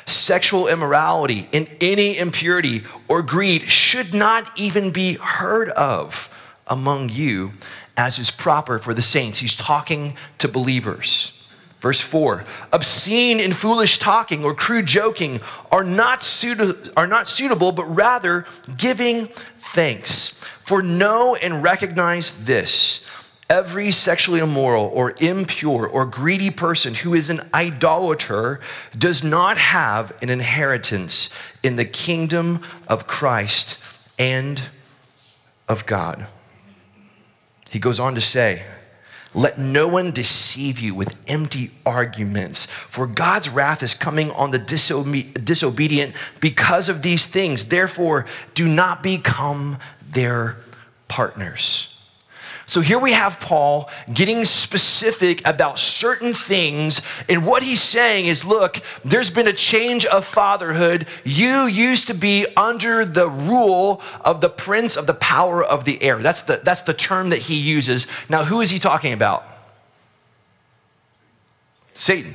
sexual 0.06 0.68
immorality 0.68 1.50
and 1.52 1.70
any 1.82 2.18
impurity 2.18 2.84
or 3.08 3.22
greed 3.22 3.64
should 3.64 4.14
not 4.14 4.52
even 4.58 4.92
be 4.92 5.14
heard 5.14 5.70
of 5.70 6.30
among 6.68 7.10
you 7.10 7.54
as 7.98 8.20
is 8.20 8.32
proper 8.32 8.78
for 8.78 8.94
the 8.94 9.02
saints. 9.02 9.40
He's 9.40 9.56
talking 9.56 10.18
to 10.40 10.48
believers. 10.48 11.35
Verse 11.86 12.02
4 12.02 12.44
Obscene 12.74 13.40
and 13.40 13.56
foolish 13.56 14.00
talking 14.00 14.44
or 14.44 14.56
crude 14.56 14.88
joking 14.88 15.40
are 15.72 15.84
not, 15.84 16.24
suit- 16.24 16.92
are 16.98 17.06
not 17.06 17.30
suitable, 17.30 17.72
but 17.72 17.84
rather 17.84 18.48
giving 18.76 19.28
thanks. 19.60 20.30
For 20.62 20.82
know 20.82 21.36
and 21.36 21.62
recognize 21.62 22.46
this 22.46 23.06
every 23.52 23.92
sexually 23.92 24.40
immoral 24.40 24.86
or 24.96 25.14
impure 25.20 25.86
or 25.86 26.08
greedy 26.08 26.50
person 26.50 26.96
who 26.96 27.14
is 27.14 27.30
an 27.30 27.40
idolater 27.54 28.60
does 28.98 29.24
not 29.24 29.60
have 29.60 30.12
an 30.24 30.32
inheritance 30.32 31.30
in 31.62 31.76
the 31.76 31.86
kingdom 31.86 32.64
of 32.88 33.06
Christ 33.06 33.78
and 34.18 34.60
of 35.68 35.86
God. 35.86 36.26
He 37.70 37.78
goes 37.78 38.00
on 38.00 38.16
to 38.16 38.22
say, 38.22 38.64
let 39.36 39.60
no 39.60 39.88
one 39.88 40.12
deceive 40.12 40.80
you 40.80 40.96
with 40.96 41.16
empty 41.28 41.72
arguments, 41.86 42.66
for 42.66 43.06
God's 43.06 43.50
wrath 43.50 43.84
is 43.84 43.94
coming 43.94 44.32
on 44.32 44.52
the 44.52 44.60
disobe- 44.60 45.44
disobedient 45.44 46.16
because 46.40 46.90
of 46.90 47.02
these 47.02 47.26
things. 47.26 47.66
Therefore, 47.66 48.26
do 48.54 48.68
not 48.68 49.04
become 49.04 49.78
their 50.10 50.56
partners. 51.08 51.95
So 52.68 52.82
here 52.82 52.98
we 52.98 53.14
have 53.14 53.40
Paul 53.40 53.90
getting 54.12 54.44
specific 54.44 55.46
about 55.48 55.78
certain 55.78 56.34
things. 56.34 57.02
And 57.30 57.46
what 57.46 57.62
he's 57.62 57.82
saying 57.82 58.26
is 58.26 58.44
look, 58.44 58.82
there's 59.04 59.30
been 59.30 59.48
a 59.48 59.54
change 59.54 60.06
of 60.06 60.26
fatherhood. 60.26 61.08
You 61.24 61.66
used 61.66 62.08
to 62.08 62.16
be 62.16 62.48
under 62.58 63.06
the 63.06 63.30
rule 63.30 64.02
of 64.22 64.42
the 64.42 64.50
prince 64.50 64.98
of 64.98 65.06
the 65.06 65.14
power 65.14 65.64
of 65.64 65.86
the 65.86 66.02
air. 66.02 66.18
That's 66.18 66.42
the, 66.42 66.60
that's 66.64 66.82
the 66.82 66.94
term 66.94 67.30
that 67.30 67.40
he 67.40 67.56
uses. 67.56 68.08
Now, 68.30 68.46
who 68.46 68.62
is 68.62 68.72
he 68.72 68.80
talking 68.80 69.14
about? 69.14 69.44
Satan. 71.94 72.34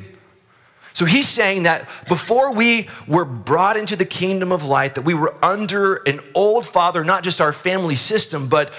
So 0.92 1.04
he's 1.04 1.28
saying 1.28 1.64
that 1.64 1.88
before 2.08 2.54
we 2.54 2.88
were 3.06 3.24
brought 3.24 3.76
into 3.76 3.96
the 3.96 4.04
kingdom 4.04 4.52
of 4.52 4.64
light, 4.64 4.94
that 4.94 5.02
we 5.02 5.14
were 5.14 5.34
under 5.42 5.96
an 5.96 6.20
old 6.34 6.66
father, 6.66 7.04
not 7.04 7.24
just 7.24 7.40
our 7.40 7.52
family 7.52 7.94
system, 7.94 8.48
but 8.48 8.72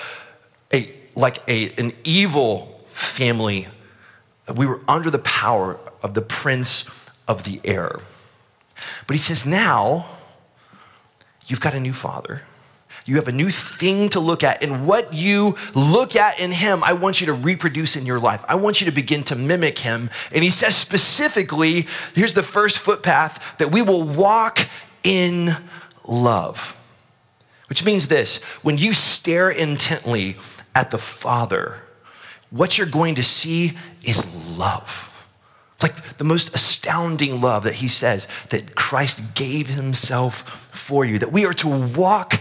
a 0.74 1.00
like 1.22 1.40
a, 1.48 1.72
an 1.75 1.94
evil 2.04 2.84
family. 2.88 3.68
We 4.54 4.66
were 4.66 4.82
under 4.88 5.10
the 5.10 5.20
power 5.20 5.80
of 6.04 6.13
the 6.13 6.22
prince 6.22 6.90
of 7.28 7.44
the 7.44 7.62
air. 7.63 8.00
But 9.08 9.13
he 9.13 9.20
says, 9.20 9.46
now 9.46 10.08
you've 11.48 11.62
got 11.62 11.74
a 11.74 11.80
new 11.80 11.94
father. 11.94 12.42
You 13.06 13.16
have 13.16 13.28
a 13.28 13.32
new 13.32 13.50
thing 13.50 14.10
to 14.10 14.20
look 14.20 14.44
at. 14.44 14.62
And 14.62 14.86
what 14.86 15.13
you 15.13 15.56
look 15.74 16.16
at 16.16 16.40
in 16.40 16.51
him, 16.51 16.84
I 16.84 16.94
want 16.94 17.20
you 17.20 17.28
to 17.28 17.34
reproduce 17.34 17.96
in 17.96 18.06
your 18.06 18.20
life. 18.20 18.44
I 18.48 18.56
want 18.56 18.80
you 18.80 18.86
to 18.86 18.92
begin 18.92 19.24
to 19.25 19.36
mimic 19.36 19.80
him. 19.80 20.10
And 20.32 20.44
he 20.44 20.50
says 20.50 20.75
specifically 20.75 21.88
here's 22.13 22.34
the 22.34 22.44
first 22.44 22.80
footpath 22.80 23.58
that 23.58 23.72
we 23.72 23.82
will 23.82 24.04
walk 24.04 24.68
in 25.04 25.58
love. 26.08 26.78
Which 27.70 27.86
means 27.86 28.08
this 28.08 28.44
when 28.62 28.78
you 28.78 28.94
stare 28.94 29.50
intently 29.50 30.36
at 30.75 30.92
the 30.92 30.98
Father, 30.98 31.82
what 32.50 32.78
you're 32.78 32.88
going 32.88 33.16
to 33.16 33.24
see 33.24 33.78
is 34.04 34.58
love. 34.58 35.08
Like 35.82 36.18
the 36.18 36.24
most 36.24 36.54
astounding 36.54 37.42
love 37.42 37.63
that 37.63 37.75
he 37.75 37.88
says 37.88 38.28
that 38.50 38.75
Christ 38.75 39.34
gave 39.34 39.70
himself 39.70 40.68
for 40.72 41.04
you, 41.04 41.18
that 41.20 41.32
we 41.32 41.46
are 41.46 41.54
to 41.54 41.68
walk 41.68 42.40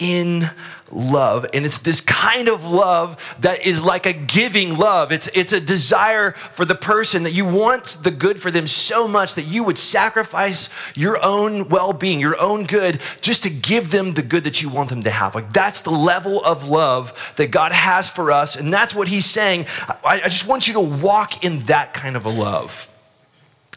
in 0.00 0.50
love. 0.90 1.46
And 1.54 1.64
it's 1.64 1.78
this 1.78 2.00
kind 2.00 2.48
of 2.48 2.64
love 2.64 3.36
that 3.40 3.64
is 3.64 3.84
like 3.84 4.06
a 4.06 4.12
giving 4.12 4.76
love. 4.76 5.12
It's, 5.12 5.28
it's 5.28 5.52
a 5.52 5.60
desire 5.60 6.32
for 6.32 6.64
the 6.64 6.74
person 6.74 7.22
that 7.22 7.32
you 7.32 7.44
want 7.44 7.98
the 8.02 8.10
good 8.10 8.40
for 8.40 8.50
them 8.50 8.66
so 8.66 9.06
much 9.06 9.34
that 9.34 9.44
you 9.44 9.62
would 9.62 9.78
sacrifice 9.78 10.68
your 10.96 11.22
own 11.24 11.68
well 11.68 11.92
being, 11.92 12.18
your 12.18 12.40
own 12.40 12.64
good, 12.64 13.00
just 13.20 13.44
to 13.44 13.50
give 13.50 13.92
them 13.92 14.14
the 14.14 14.22
good 14.22 14.44
that 14.44 14.62
you 14.62 14.68
want 14.68 14.88
them 14.88 15.02
to 15.02 15.10
have. 15.10 15.34
Like 15.34 15.52
that's 15.52 15.82
the 15.82 15.92
level 15.92 16.42
of 16.44 16.68
love 16.68 17.34
that 17.36 17.50
God 17.50 17.72
has 17.72 18.10
for 18.10 18.32
us. 18.32 18.56
And 18.56 18.72
that's 18.72 18.94
what 18.94 19.06
he's 19.06 19.26
saying. 19.26 19.66
I, 20.04 20.22
I 20.22 20.28
just 20.28 20.48
want 20.48 20.66
you 20.66 20.74
to 20.74 20.80
walk 20.80 21.44
in 21.44 21.60
that 21.60 21.94
kind 21.94 22.16
of 22.16 22.24
a 22.24 22.30
love. 22.30 22.88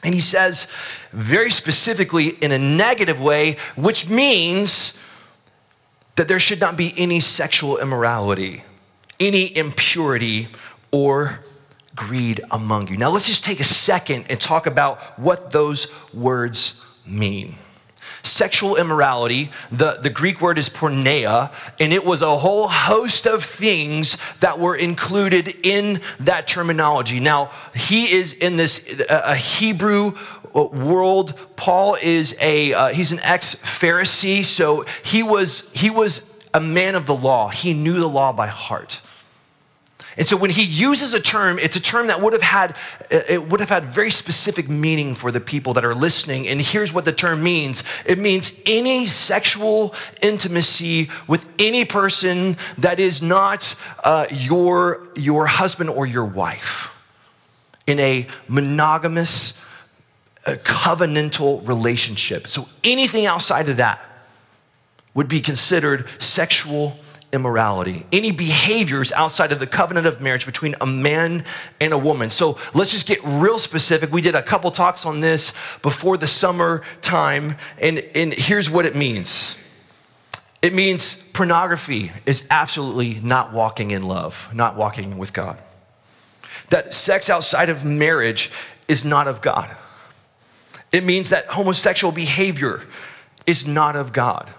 And 0.03 0.13
he 0.13 0.19
says 0.19 0.67
very 1.11 1.49
specifically 1.49 2.29
in 2.29 2.51
a 2.51 2.59
negative 2.59 3.21
way, 3.21 3.57
which 3.75 4.09
means 4.09 4.97
that 6.15 6.27
there 6.27 6.39
should 6.39 6.59
not 6.59 6.77
be 6.77 6.93
any 6.97 7.19
sexual 7.19 7.77
immorality, 7.77 8.63
any 9.19 9.55
impurity, 9.55 10.47
or 10.91 11.39
greed 11.95 12.41
among 12.51 12.87
you. 12.87 12.97
Now, 12.97 13.09
let's 13.09 13.27
just 13.27 13.43
take 13.43 13.59
a 13.59 13.65
second 13.65 14.25
and 14.29 14.39
talk 14.39 14.67
about 14.67 14.99
what 15.19 15.51
those 15.51 15.87
words 16.13 16.83
mean. 17.05 17.55
Sexual 18.25 18.77
immorality, 18.77 19.51
the, 19.69 19.97
the 20.01 20.09
Greek 20.09 20.39
word 20.39 20.57
is 20.57 20.69
porneia, 20.69 21.51
and 21.79 21.91
it 21.91 22.05
was 22.05 22.21
a 22.21 22.37
whole 22.37 22.69
host 22.69 23.27
of 23.27 23.43
things 23.43 24.17
that 24.39 24.59
were 24.59 24.75
included 24.77 25.57
in 25.63 25.99
that 26.21 26.47
terminology. 26.47 27.19
Now, 27.19 27.51
he 27.75 28.13
is 28.13 28.31
in 28.31 28.55
this 28.55 29.03
a 29.09 29.35
Hebrew 29.35 30.13
world. 30.53 31.33
Paul 31.55 31.97
is 32.01 32.37
a 32.39 32.73
uh, 32.73 32.87
he's 32.89 33.11
an 33.11 33.19
ex 33.21 33.55
Pharisee, 33.55 34.45
so 34.45 34.85
he 35.03 35.23
was 35.23 35.73
he 35.73 35.89
was 35.89 36.31
a 36.53 36.59
man 36.59 36.95
of 36.95 37.05
the 37.05 37.15
law. 37.15 37.49
He 37.49 37.73
knew 37.73 37.93
the 37.93 38.09
law 38.09 38.31
by 38.31 38.47
heart. 38.47 39.01
And 40.15 40.27
so 40.27 40.37
when 40.37 40.51
he 40.51 40.63
uses 40.63 41.13
a 41.13 41.19
term, 41.21 41.57
it's 41.57 41.75
a 41.75 41.81
term 41.81 42.07
that 42.07 42.21
would 42.21 42.33
have 42.33 42.41
had 42.41 42.77
it 43.09 43.49
would 43.49 43.59
have 43.59 43.69
had 43.69 43.85
very 43.85 44.11
specific 44.11 44.69
meaning 44.69 45.15
for 45.15 45.31
the 45.31 45.39
people 45.39 45.73
that 45.73 45.83
are 45.83 45.95
listening. 45.95 46.47
And 46.47 46.61
here's 46.61 46.93
what 46.93 47.05
the 47.05 47.11
term 47.11 47.41
means. 47.41 47.83
It 48.05 48.19
means 48.19 48.55
any 48.65 49.07
sexual 49.07 49.95
intimacy 50.21 51.09
with 51.27 51.47
any 51.57 51.85
person 51.85 52.57
that 52.77 52.99
is 52.99 53.21
not 53.21 53.75
uh, 54.03 54.27
your 54.29 55.07
your 55.15 55.47
husband 55.47 55.89
or 55.89 56.05
your 56.05 56.25
wife 56.25 56.91
in 57.87 57.99
a 57.99 58.27
monogamous 58.47 59.62
a 60.45 60.55
covenantal 60.55 61.65
relationship. 61.67 62.47
So 62.47 62.65
anything 62.83 63.25
outside 63.25 63.69
of 63.69 63.77
that 63.77 64.01
would 65.13 65.27
be 65.27 65.41
considered 65.41 66.05
sexual 66.19 66.97
immorality. 67.31 68.05
Any 68.11 68.31
behaviors 68.31 69.11
outside 69.11 69.51
of 69.51 69.59
the 69.59 69.67
covenant 69.67 70.05
of 70.05 70.21
marriage 70.21 70.45
between 70.45 70.75
a 70.79 70.85
man 70.85 71.45
and 71.81 71.93
a 71.93 71.97
woman. 71.97 72.29
So 72.29 72.59
let's 72.73 72.91
just 72.91 73.07
get 73.07 73.19
real 73.23 73.57
specific. 73.57 74.11
We 74.11 74.21
did 74.21 74.35
a 74.35 74.43
couple 74.43 74.69
talks 74.69 75.05
on 75.05 75.19
this 75.19 75.51
before 75.81 76.17
the 76.17 76.27
summer 76.27 76.83
time, 77.01 77.57
and, 77.79 77.99
and 78.13 78.33
here's 78.33 78.69
what 78.69 78.85
it 78.85 78.95
means. 78.95 79.57
It 80.61 80.73
means 80.73 81.15
pornography 81.15 82.11
is 82.25 82.47
absolutely 82.49 83.19
not 83.21 83.51
walking 83.51 83.91
in 83.91 84.03
love, 84.03 84.49
not 84.53 84.75
walking 84.75 85.17
with 85.17 85.33
God. 85.33 85.57
that 86.69 86.93
sex 86.93 87.29
outside 87.29 87.69
of 87.69 87.83
marriage 87.83 88.51
is 88.87 89.03
not 89.03 89.27
of 89.27 89.41
God. 89.41 89.75
It 90.93 91.03
means 91.03 91.31
that 91.31 91.47
homosexual 91.47 92.11
behavior 92.11 92.81
is 93.47 93.67
not 93.67 93.95
of 93.95 94.13
God. 94.13 94.49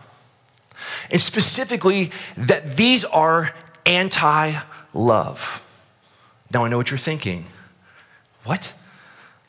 And 1.11 1.21
specifically, 1.21 2.11
that 2.37 2.77
these 2.77 3.05
are 3.05 3.55
anti 3.87 4.53
love. 4.93 5.63
Now, 6.53 6.65
I 6.65 6.69
know 6.69 6.77
what 6.77 6.91
you're 6.91 6.99
thinking. 6.99 7.47
What? 8.45 8.75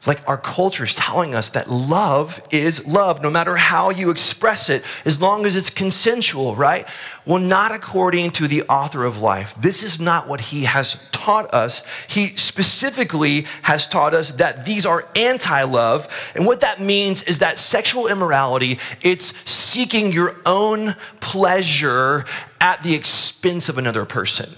Like 0.07 0.27
our 0.27 0.37
culture 0.37 0.83
is 0.83 0.95
telling 0.95 1.33
us 1.33 1.49
that 1.49 1.69
love 1.69 2.41
is 2.51 2.85
love, 2.85 3.21
no 3.23 3.29
matter 3.29 3.55
how 3.55 3.89
you 3.89 4.09
express 4.11 4.69
it, 4.69 4.83
as 5.03 5.19
long 5.19 5.45
as 5.45 5.55
it's 5.55 5.69
consensual, 5.69 6.55
right? 6.55 6.87
Well, 7.25 7.39
not 7.39 7.71
according 7.71 8.31
to 8.31 8.47
the 8.47 8.63
author 8.63 9.03
of 9.03 9.21
life. 9.21 9.55
This 9.59 9.81
is 9.81 9.99
not 9.99 10.27
what 10.27 10.41
he 10.41 10.65
has 10.65 10.97
taught 11.11 11.53
us. 11.53 11.83
He 12.07 12.27
specifically 12.35 13.47
has 13.63 13.87
taught 13.87 14.13
us 14.13 14.31
that 14.33 14.65
these 14.65 14.85
are 14.85 15.07
anti-love, 15.15 16.31
and 16.35 16.45
what 16.45 16.61
that 16.61 16.79
means 16.79 17.23
is 17.23 17.39
that 17.39 17.57
sexual 17.57 18.07
immorality, 18.07 18.77
it's 19.01 19.35
seeking 19.49 20.11
your 20.11 20.35
own 20.45 20.95
pleasure 21.19 22.25
at 22.61 22.83
the 22.83 22.93
expense 22.93 23.69
of 23.69 23.77
another 23.77 24.05
person. 24.05 24.49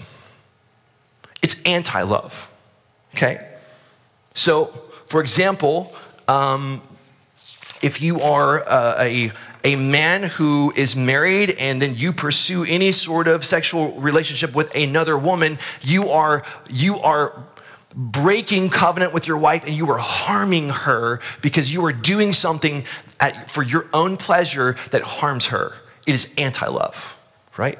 It's 1.40 1.60
anti-love. 1.62 2.50
Okay? 3.14 3.48
So, 4.34 4.84
for 5.08 5.20
example, 5.20 5.94
um, 6.28 6.82
if 7.80 8.02
you 8.02 8.20
are 8.20 8.68
uh, 8.68 8.96
a, 8.98 9.32
a 9.64 9.76
man 9.76 10.24
who 10.24 10.72
is 10.76 10.94
married 10.94 11.56
and 11.58 11.80
then 11.80 11.94
you 11.94 12.12
pursue 12.12 12.64
any 12.64 12.92
sort 12.92 13.26
of 13.26 13.44
sexual 13.44 13.92
relationship 13.92 14.54
with 14.54 14.74
another 14.74 15.16
woman, 15.16 15.58
you 15.80 16.10
are, 16.10 16.42
you 16.68 16.98
are 16.98 17.42
breaking 17.94 18.68
covenant 18.68 19.14
with 19.14 19.26
your 19.26 19.38
wife 19.38 19.66
and 19.66 19.74
you 19.74 19.90
are 19.90 19.98
harming 19.98 20.68
her 20.68 21.20
because 21.40 21.72
you 21.72 21.84
are 21.86 21.92
doing 21.92 22.32
something 22.32 22.84
at, 23.18 23.50
for 23.50 23.62
your 23.62 23.86
own 23.94 24.16
pleasure 24.16 24.76
that 24.90 25.02
harms 25.02 25.46
her. 25.46 25.72
It 26.06 26.14
is 26.14 26.32
anti 26.36 26.66
love, 26.66 27.16
right? 27.56 27.78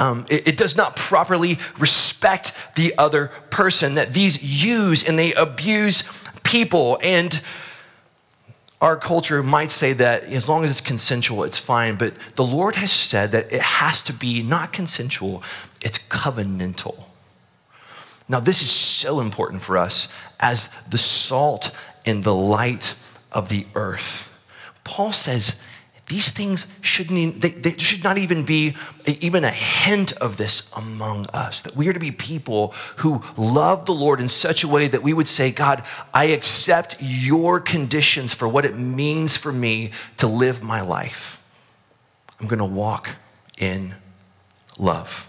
Um, 0.00 0.24
it, 0.30 0.48
it, 0.48 0.56
does 0.56 0.78
not 0.78 0.96
properly 0.96 1.58
respect 1.78 2.74
the 2.74 2.96
other 2.96 3.26
person, 3.50 3.94
that 3.94 4.14
these 4.14 4.42
use 4.42 5.06
and 5.06 5.18
they 5.18 5.34
abuse 5.34 6.04
people. 6.42 6.98
And 7.02 7.38
our 8.80 8.96
culture 8.96 9.42
might 9.42 9.70
say 9.70 9.92
that 9.92 10.24
as 10.24 10.48
long 10.48 10.64
as 10.64 10.70
it's 10.70 10.80
consensual, 10.80 11.44
it's 11.44 11.58
fine. 11.58 11.96
But 11.96 12.14
the 12.36 12.44
Lord 12.44 12.76
has 12.76 12.90
said 12.90 13.32
that 13.32 13.52
it 13.52 13.60
has 13.60 14.00
to 14.04 14.14
be 14.14 14.42
not 14.42 14.72
consensual, 14.72 15.42
it's 15.82 15.98
covenantal. 15.98 17.04
Now, 18.26 18.40
this 18.40 18.62
is 18.62 18.70
so 18.70 19.20
important 19.20 19.60
for 19.60 19.76
us 19.76 20.08
as 20.38 20.70
the 20.86 20.96
salt 20.96 21.72
and 22.06 22.24
the 22.24 22.34
light 22.34 22.94
of 23.32 23.50
the 23.50 23.66
earth. 23.74 24.34
Paul 24.82 25.12
says, 25.12 25.56
these 26.10 26.30
things 26.30 26.66
shouldn't 26.82 27.40
they, 27.40 27.50
they 27.50 27.72
should 27.78 28.04
not 28.04 28.18
even 28.18 28.44
be 28.44 28.76
even 29.06 29.44
a 29.44 29.50
hint 29.50 30.12
of 30.18 30.36
this 30.36 30.70
among 30.76 31.26
us 31.32 31.62
that 31.62 31.74
we 31.74 31.88
are 31.88 31.92
to 31.94 32.00
be 32.00 32.10
people 32.10 32.74
who 32.96 33.22
love 33.36 33.86
the 33.86 33.94
lord 33.94 34.20
in 34.20 34.28
such 34.28 34.62
a 34.62 34.68
way 34.68 34.86
that 34.88 35.02
we 35.02 35.14
would 35.14 35.28
say 35.28 35.50
god 35.50 35.82
i 36.12 36.24
accept 36.24 36.96
your 37.00 37.58
conditions 37.58 38.34
for 38.34 38.46
what 38.48 38.64
it 38.64 38.76
means 38.76 39.36
for 39.36 39.52
me 39.52 39.90
to 40.16 40.26
live 40.26 40.62
my 40.62 40.80
life. 40.80 41.40
I'm 42.40 42.46
going 42.46 42.58
to 42.58 42.64
walk 42.64 43.10
in 43.58 43.94
love. 44.78 45.28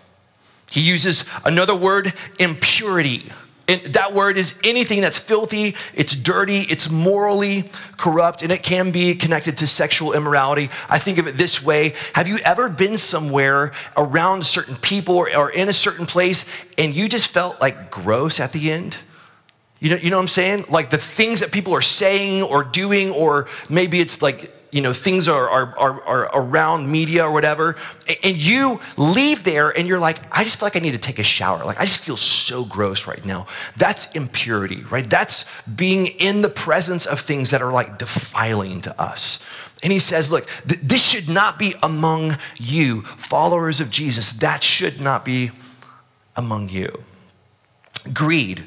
He 0.70 0.82
uses 0.82 1.26
another 1.44 1.76
word 1.76 2.14
impurity 2.40 3.32
that 3.80 4.14
word 4.14 4.38
is 4.38 4.60
anything 4.64 5.02
that's 5.02 5.20
filthy, 5.20 5.76
it's 5.94 6.16
dirty, 6.16 6.62
it's 6.62 6.90
morally 6.90 7.70
corrupt, 7.98 8.42
and 8.42 8.52
it 8.52 8.64
can 8.64 8.92
be 8.92 9.16
connected 9.16 9.58
to 9.58 9.68
sexual 9.68 10.14
immorality. 10.14 10.70
I 10.90 11.00
think 11.00 11.18
of 11.18 11.28
it 11.28 11.38
this 11.38 11.64
way 11.64 11.94
Have 12.14 12.28
you 12.28 12.38
ever 12.46 12.70
been 12.70 12.98
somewhere 12.98 13.72
around 13.98 14.46
certain 14.46 14.76
people 14.76 15.16
or, 15.16 15.36
or 15.36 15.50
in 15.50 15.70
a 15.70 15.74
certain 15.74 16.06
place 16.06 16.46
and 16.78 16.96
you 16.96 17.08
just 17.08 17.28
felt 17.28 17.60
like 17.62 17.92
gross 17.92 18.40
at 18.40 18.52
the 18.52 18.72
end? 18.72 18.98
You 19.80 19.90
know, 19.90 19.96
you 19.96 20.12
know 20.12 20.18
what 20.18 20.24
I'm 20.24 20.28
saying? 20.28 20.66
Like 20.70 20.92
the 20.92 20.98
things 20.98 21.40
that 21.40 21.52
people 21.52 21.74
are 21.74 21.82
saying 21.82 22.44
or 22.44 22.64
doing, 22.64 23.10
or 23.10 23.48
maybe 23.68 24.00
it's 24.00 24.22
like 24.22 24.52
you 24.72 24.82
know 24.82 24.94
things 24.94 25.28
are, 25.28 25.50
are, 25.50 25.78
are, 25.78 26.02
are, 26.04 26.30
around 26.34 26.90
media 26.90 27.26
or 27.26 27.32
whatever 27.32 27.76
and 28.24 28.38
you 28.38 28.80
leave 28.98 29.44
there 29.44 29.70
and 29.70 29.88
you're 29.88 30.00
like 30.00 30.18
i 30.32 30.44
just 30.44 30.60
feel 30.60 30.66
like 30.66 30.76
i 30.76 30.80
need 30.80 30.94
to 30.94 30.98
take 30.98 31.20
a 31.20 31.24
shower. 31.24 31.64
Like 31.64 31.80
i 31.80 31.86
just 31.86 32.04
feel 32.04 32.18
so 32.18 32.66
gross 32.66 33.06
right 33.06 33.24
now. 33.24 33.48
That's 33.78 34.12
impurity 34.16 34.84
right? 34.84 35.08
That's 35.08 35.46
being 35.68 36.08
in 36.08 36.42
the 36.42 36.50
presence 36.50 37.06
of 37.06 37.20
things 37.20 37.52
that 37.52 37.62
are 37.62 37.72
like 37.72 37.98
defiling 37.98 38.82
to 38.82 39.02
us. 39.02 39.40
And 39.84 39.92
he 39.92 40.00
says 40.00 40.32
look 40.32 40.48
th- 40.68 40.80
this 40.82 41.06
should 41.06 41.30
not 41.30 41.60
be 41.60 41.76
among 41.84 42.38
you. 42.60 43.02
Followers 43.04 43.82
of 43.82 43.90
jesus 43.90 44.32
that 44.34 44.64
should 44.64 45.02
not 45.02 45.26
be 45.26 45.52
among 46.36 46.70
you. 46.70 47.04
Greed 48.14 48.64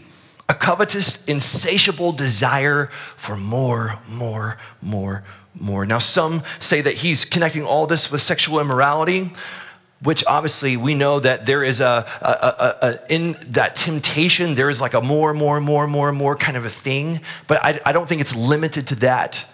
a 0.49 0.55
covetous 0.55 1.25
insatiable 1.25 2.13
desire 2.13 2.87
for 3.17 3.37
more 3.37 3.99
more 4.09 4.59
more 4.83 5.25
more. 5.59 5.87
Now, 5.87 5.99
some 5.99 6.43
say 6.59 6.81
that 6.81 6.95
he's 6.95 7.25
connecting 7.25 7.65
all 7.65 7.87
this 7.87 8.11
with 8.11 8.21
sexual 8.21 8.61
immorality, 8.61 9.33
which 10.03 10.25
obviously 10.27 10.77
we 10.77 10.95
know 10.95 11.19
that 11.21 11.47
there 11.47 11.65
is 11.65 11.81
a, 11.81 12.07
a, 12.21 12.29
a, 12.29 12.87
a 12.87 13.13
in 13.13 13.37
that 13.53 13.75
temptation, 13.75 14.55
there 14.55 14.69
is 14.69 14.81
like 14.81 14.95
a 14.95 15.01
more, 15.01 15.33
more, 15.33 15.61
more, 15.61 15.87
more, 15.87 16.13
more 16.13 16.37
kind 16.37 16.57
of 16.57 16.65
a 16.65 16.71
thing. 16.71 17.21
But 17.47 17.65
I, 17.65 17.81
I 17.87 17.93
don't 17.93 18.07
think 18.07 18.21
it's 18.21 18.35
limited 18.35 18.87
to 18.89 18.95
that. 18.97 19.51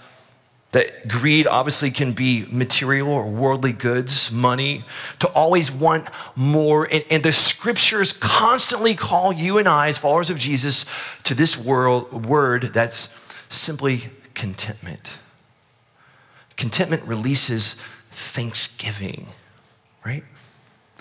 That 0.73 1.09
greed 1.09 1.49
obviously 1.49 1.91
can 1.91 2.13
be 2.13 2.47
material 2.49 3.09
or 3.09 3.29
worldly 3.29 3.73
goods, 3.73 4.31
money, 4.31 4.85
to 5.19 5.27
always 5.29 5.71
want 5.71 6.09
more. 6.37 6.87
And, 6.91 7.05
and, 7.11 7.25
the 7.25 7.33
scriptures 7.33 8.13
constantly 8.13 8.95
call 8.95 9.33
you 9.33 9.59
and 9.59 9.69
I, 9.69 9.89
as 9.89 9.99
followers 9.99 10.31
of 10.31 10.39
Jesus, 10.39 10.85
to 11.25 11.35
this 11.35 11.59
world, 11.59 12.25
word 12.25 12.71
that's 12.73 13.19
simply 13.49 14.11
contentment. 14.35 15.19
Contentment 16.61 17.03
releases 17.05 17.75
thanksgiving, 18.13 19.27
right? 20.05 20.23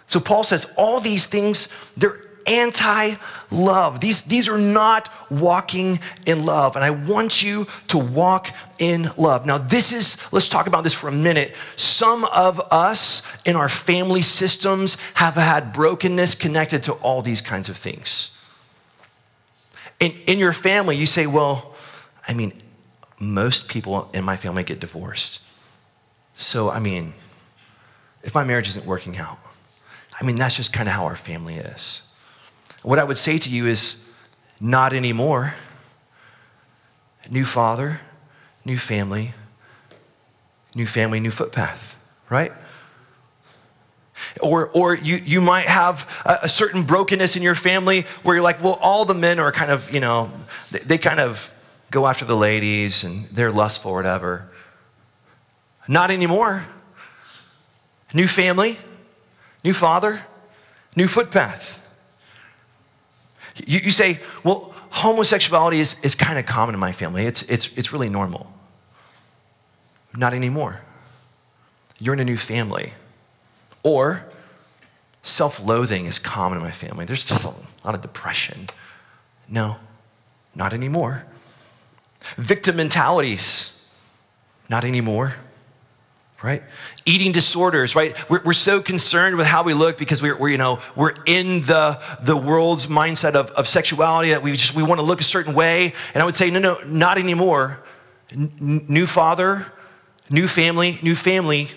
So 0.07 0.21
Paul 0.21 0.45
says 0.45 0.71
all 0.77 1.01
these 1.01 1.25
things, 1.25 1.67
they're 1.97 2.21
anti 2.47 3.15
love. 3.51 3.99
These, 3.99 4.23
these 4.23 4.47
are 4.47 4.57
not 4.57 5.09
walking 5.29 5.99
in 6.25 6.45
love. 6.45 6.77
And 6.77 6.85
I 6.85 6.91
want 6.91 7.43
you 7.43 7.67
to 7.89 7.97
walk 7.97 8.51
in 8.79 9.11
love. 9.17 9.45
Now, 9.45 9.57
this 9.57 9.91
is, 9.91 10.17
let's 10.31 10.47
talk 10.47 10.65
about 10.65 10.85
this 10.85 10.93
for 10.93 11.09
a 11.09 11.11
minute. 11.11 11.57
Some 11.75 12.23
of 12.23 12.61
us 12.71 13.21
in 13.43 13.57
our 13.57 13.69
family 13.69 14.21
systems 14.21 14.97
have 15.15 15.33
had 15.33 15.73
brokenness 15.73 16.35
connected 16.35 16.83
to 16.83 16.93
all 16.93 17.21
these 17.21 17.41
kinds 17.41 17.67
of 17.67 17.75
things. 17.75 18.31
In, 19.99 20.13
in 20.25 20.39
your 20.39 20.53
family, 20.53 20.95
you 20.95 21.05
say, 21.05 21.27
well, 21.27 21.75
I 22.25 22.33
mean, 22.33 22.53
most 23.19 23.67
people 23.67 24.09
in 24.13 24.23
my 24.23 24.37
family 24.37 24.63
get 24.63 24.79
divorced. 24.79 25.41
So, 26.39 26.69
I 26.69 26.79
mean, 26.79 27.15
if 28.23 28.33
my 28.33 28.45
marriage 28.45 28.69
isn't 28.69 28.85
working 28.85 29.17
out, 29.17 29.37
I 30.21 30.23
mean, 30.23 30.37
that's 30.37 30.55
just 30.55 30.71
kind 30.71 30.87
of 30.87 30.95
how 30.95 31.03
our 31.03 31.17
family 31.17 31.55
is. 31.55 32.01
What 32.81 32.97
I 32.97 33.03
would 33.03 33.17
say 33.17 33.37
to 33.39 33.49
you 33.49 33.67
is 33.67 34.09
not 34.57 34.93
anymore. 34.93 35.55
New 37.29 37.43
father, 37.43 37.99
new 38.63 38.77
family, 38.77 39.33
new 40.75 40.85
family, 40.85 41.19
new 41.19 41.29
footpath, 41.29 41.97
right? 42.29 42.53
Or, 44.41 44.69
or 44.69 44.95
you, 44.95 45.17
you 45.17 45.41
might 45.41 45.65
have 45.65 46.09
a, 46.25 46.39
a, 46.43 46.47
certain 46.47 46.83
brokenness 46.83 47.35
in 47.35 47.43
your 47.43 47.53
family 47.53 48.03
where 48.23 48.35
you're 48.35 48.43
like, 48.43 48.63
well, 48.63 48.79
all 48.81 49.03
the 49.03 49.13
men 49.13 49.41
are 49.41 49.51
kind 49.51 49.71
of, 49.71 49.93
you 49.93 49.99
know, 49.99 50.31
they, 50.71 50.79
they 50.79 50.97
kind 50.97 51.19
of 51.19 51.53
go 51.91 52.07
after 52.07 52.23
the 52.23 52.37
ladies 52.37 53.03
and 53.03 53.25
they're 53.25 53.51
lustful 53.51 53.91
or 53.91 53.95
whatever. 53.95 54.48
Not 55.89 56.11
anymore. 56.11 56.65
New 58.13 58.27
family, 58.27 58.77
new 59.63 59.73
father, 59.73 60.21
new 60.95 61.07
footpath. 61.07 61.81
You, 63.65 63.79
you 63.79 63.91
say, 63.91 64.19
well, 64.43 64.73
homosexuality 64.91 65.79
is, 65.79 65.99
is 66.03 66.13
kind 66.13 66.37
of 66.37 66.45
common 66.45 66.75
in 66.75 66.79
my 66.79 66.91
family. 66.91 67.25
It's, 67.25 67.41
it's, 67.43 67.75
it's 67.75 67.91
really 67.91 68.07
normal. 68.07 68.53
Not 70.15 70.33
anymore. 70.33 70.81
You're 71.99 72.13
in 72.13 72.19
a 72.19 72.25
new 72.25 72.37
family. 72.37 72.93
Or 73.81 74.25
self 75.23 75.59
loathing 75.59 76.05
is 76.05 76.19
common 76.19 76.59
in 76.59 76.63
my 76.63 76.71
family. 76.71 77.05
There's 77.05 77.25
just 77.25 77.43
a 77.43 77.53
lot 77.83 77.95
of 77.95 78.01
depression. 78.01 78.69
No, 79.47 79.77
not 80.53 80.71
anymore. 80.71 81.25
Victim 82.37 82.75
mentalities, 82.75 83.91
not 84.69 84.83
anymore. 84.83 85.33
Right? 86.41 86.63
Eating 87.05 87.31
disorders, 87.31 87.95
right? 87.95 88.15
We're, 88.29 88.41
we're 88.43 88.53
so 88.53 88.81
concerned 88.81 89.35
with 89.35 89.45
how 89.45 89.63
we 89.63 89.73
look 89.73 89.97
because 89.97 90.21
we're, 90.21 90.37
we're, 90.37 90.49
you 90.49 90.57
know, 90.57 90.79
we're 90.95 91.13
in 91.25 91.61
the, 91.61 91.99
the 92.21 92.37
world's 92.37 92.87
mindset 92.87 93.33
of, 93.33 93.51
of 93.51 93.67
sexuality 93.67 94.29
that 94.29 94.41
we 94.41 94.51
just, 94.53 94.75
we 94.75 94.83
want 94.83 94.99
to 94.99 95.03
look 95.03 95.19
a 95.19 95.25
certain 95.25 95.53
way. 95.53 95.93
And 96.13 96.21
I 96.21 96.25
would 96.25 96.35
say, 96.35 96.49
no, 96.49 96.59
no, 96.59 96.79
not 96.85 97.17
anymore. 97.17 97.83
N- 98.31 98.85
new 98.87 99.05
father, 99.05 99.65
new 100.29 100.47
family, 100.47 100.99
new 101.01 101.15
family, 101.15 101.67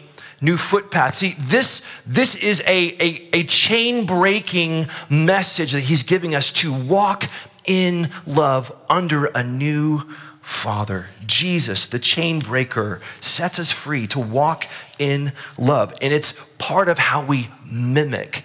new 0.40 0.56
footpath. 0.56 1.16
See, 1.16 1.34
this, 1.38 1.82
this 2.06 2.34
is 2.36 2.60
a, 2.66 2.96
a, 3.00 3.30
a 3.32 3.44
chain 3.44 4.06
breaking 4.06 4.88
message 5.08 5.72
that 5.72 5.80
he's 5.80 6.02
giving 6.02 6.34
us 6.34 6.50
to 6.52 6.72
walk 6.72 7.28
in 7.64 8.10
love 8.26 8.74
under 8.88 9.26
a 9.26 9.42
new 9.42 10.02
Father. 10.42 11.06
Jesus, 11.24 11.86
the 11.86 12.00
chain 12.00 12.40
breaker, 12.40 13.00
sets 13.20 13.58
us 13.58 13.70
free 13.70 14.06
to 14.08 14.20
walk 14.20 14.66
in 14.98 15.32
love. 15.56 15.94
And 16.02 16.12
it's 16.12 16.32
part 16.58 16.88
of 16.88 16.98
how 16.98 17.24
we 17.24 17.48
mimic 17.64 18.44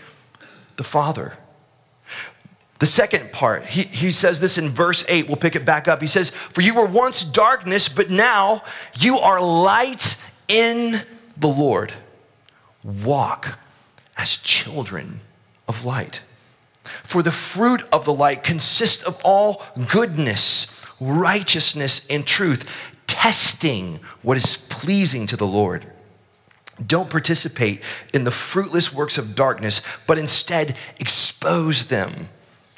the 0.78 0.84
Father. 0.84 1.38
The 2.80 2.86
second 2.86 3.32
part, 3.32 3.66
he, 3.66 3.82
he 3.82 4.12
says 4.12 4.40
this 4.40 4.60
in 4.60 4.70
verse 4.70 5.04
8. 5.10 5.28
We'll 5.28 5.38
pick 5.38 5.56
it 5.56 5.66
back 5.66 5.88
up. 5.88 6.00
He 6.00 6.08
says, 6.08 6.30
For 6.30 6.62
you 6.62 6.76
were 6.76 6.86
once 6.86 7.24
darkness, 7.24 7.90
but 7.90 8.12
now 8.12 8.64
you 9.00 9.18
are 9.18 9.42
light 9.42 10.16
in 10.48 11.02
the 11.36 11.48
Lord. 11.48 11.94
Walk 12.84 13.58
as 14.16 14.38
children 14.38 15.22
of 15.68 15.84
light. 15.84 16.22
For 17.04 17.24
the 17.24 17.32
fruit 17.32 17.82
of 17.92 18.06
the 18.06 18.14
light 18.14 18.44
consists 18.44 19.04
of 19.04 19.20
all 19.24 19.64
goodness 19.88 20.77
righteousness 21.00 22.06
and 22.10 22.26
truth, 22.26 22.70
testing 23.08 24.00
what 24.22 24.38
is 24.38 24.58
pleasing 24.58 25.28
to 25.28 25.38
the 25.38 25.48
Lord. 25.48 25.92
Don't 26.86 27.10
participate 27.10 27.82
in 28.14 28.24
the 28.24 28.32
fruitless 28.32 28.94
works 28.94 29.18
of 29.18 29.36
darkness, 29.36 29.82
but 30.06 30.20
instead 30.20 30.76
expose 31.00 31.86
them. 31.86 32.30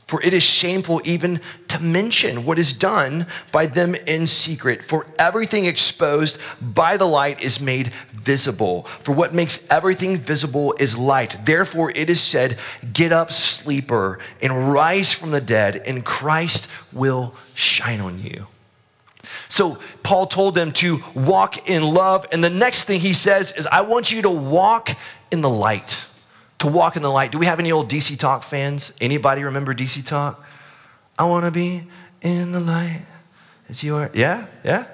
For 0.09 0.19
it 0.23 0.33
is 0.33 0.41
shameful 0.41 1.03
even 1.05 1.39
to 1.67 1.79
mention 1.79 2.43
what 2.43 2.57
is 2.57 2.73
done 2.73 3.27
by 3.51 3.67
them 3.67 3.93
in 3.93 4.25
secret. 4.25 4.83
For 4.83 5.05
everything 5.19 5.65
exposed 5.65 6.39
by 6.59 6.97
the 6.97 7.05
light 7.05 7.43
is 7.43 7.61
made 7.61 7.89
visible. 8.09 8.85
For 9.01 9.11
what 9.11 9.35
makes 9.35 9.71
everything 9.71 10.17
visible 10.17 10.73
is 10.79 10.97
light. 10.97 11.45
Therefore, 11.45 11.91
it 11.91 12.09
is 12.09 12.19
said, 12.19 12.57
Get 12.91 13.11
up, 13.11 13.31
sleeper, 13.31 14.17
and 14.41 14.71
rise 14.73 15.13
from 15.13 15.29
the 15.29 15.41
dead, 15.41 15.83
and 15.85 16.03
Christ 16.03 16.67
will 16.91 17.35
shine 17.53 18.01
on 18.01 18.17
you. 18.17 18.47
So, 19.47 19.77
Paul 20.01 20.25
told 20.25 20.55
them 20.55 20.71
to 20.71 21.03
walk 21.13 21.69
in 21.69 21.83
love. 21.83 22.25
And 22.31 22.43
the 22.43 22.49
next 22.49 22.85
thing 22.85 22.99
he 22.99 23.13
says 23.13 23.51
is, 23.51 23.67
I 23.67 23.81
want 23.81 24.11
you 24.11 24.23
to 24.23 24.29
walk 24.31 24.89
in 25.29 25.41
the 25.41 25.51
light 25.51 26.03
to 26.59 26.67
walk 26.67 26.95
in 26.95 27.01
the 27.01 27.09
light. 27.09 27.31
Do 27.31 27.39
we 27.39 27.45
have 27.45 27.59
any 27.59 27.71
old 27.71 27.89
DC 27.89 28.17
Talk 28.19 28.43
fans? 28.43 28.95
Anybody 29.01 29.43
remember 29.43 29.73
DC 29.73 30.05
Talk? 30.05 30.43
I 31.17 31.25
want 31.25 31.45
to 31.45 31.51
be 31.51 31.83
in 32.21 32.51
the 32.51 32.59
light 32.59 33.01
as 33.67 33.83
you 33.83 33.95
are. 33.95 34.09
Yeah, 34.13 34.45
yeah. 34.63 34.85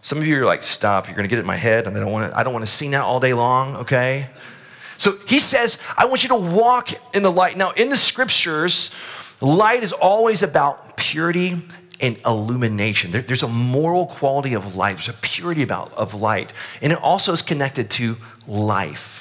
Some 0.00 0.18
of 0.18 0.26
you 0.26 0.40
are 0.40 0.44
like, 0.44 0.62
stop. 0.62 1.06
You're 1.06 1.16
going 1.16 1.28
to 1.28 1.28
get 1.28 1.38
it 1.38 1.40
in 1.40 1.46
my 1.46 1.56
head, 1.56 1.86
and 1.86 1.96
I 1.96 2.00
don't 2.00 2.12
want 2.12 2.30
to. 2.30 2.38
I 2.38 2.42
don't 2.44 2.52
want 2.52 2.64
to 2.64 2.70
sing 2.70 2.92
that 2.92 3.02
all 3.02 3.18
day 3.18 3.34
long. 3.34 3.76
Okay. 3.76 4.28
So 4.98 5.12
he 5.26 5.38
says, 5.38 5.78
I 5.96 6.06
want 6.06 6.22
you 6.22 6.28
to 6.30 6.36
walk 6.36 6.90
in 7.14 7.22
the 7.22 7.32
light. 7.32 7.56
Now, 7.56 7.72
in 7.72 7.88
the 7.88 7.96
scriptures, 7.96 8.94
light 9.40 9.82
is 9.82 9.92
always 9.92 10.42
about 10.42 10.96
purity 10.96 11.60
and 12.00 12.18
illumination. 12.24 13.10
There, 13.10 13.22
there's 13.22 13.42
a 13.42 13.48
moral 13.48 14.06
quality 14.06 14.54
of 14.54 14.74
light. 14.74 14.94
There's 14.94 15.08
a 15.08 15.14
purity 15.14 15.62
about 15.62 15.92
of 15.94 16.14
light, 16.14 16.52
and 16.80 16.92
it 16.92 17.02
also 17.02 17.32
is 17.32 17.42
connected 17.42 17.90
to 17.92 18.16
life 18.46 19.15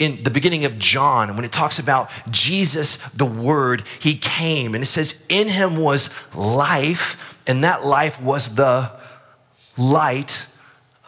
in 0.00 0.22
the 0.22 0.30
beginning 0.30 0.64
of 0.64 0.78
John, 0.78 1.36
when 1.36 1.44
it 1.44 1.52
talks 1.52 1.78
about 1.78 2.10
Jesus, 2.30 2.96
the 3.10 3.26
Word, 3.26 3.84
He 4.00 4.16
came, 4.16 4.74
and 4.74 4.82
it 4.82 4.86
says, 4.86 5.24
In 5.28 5.48
Him 5.48 5.76
was 5.76 6.08
life, 6.34 7.38
and 7.46 7.62
that 7.62 7.84
life 7.84 8.20
was 8.20 8.54
the 8.54 8.90
light 9.76 10.46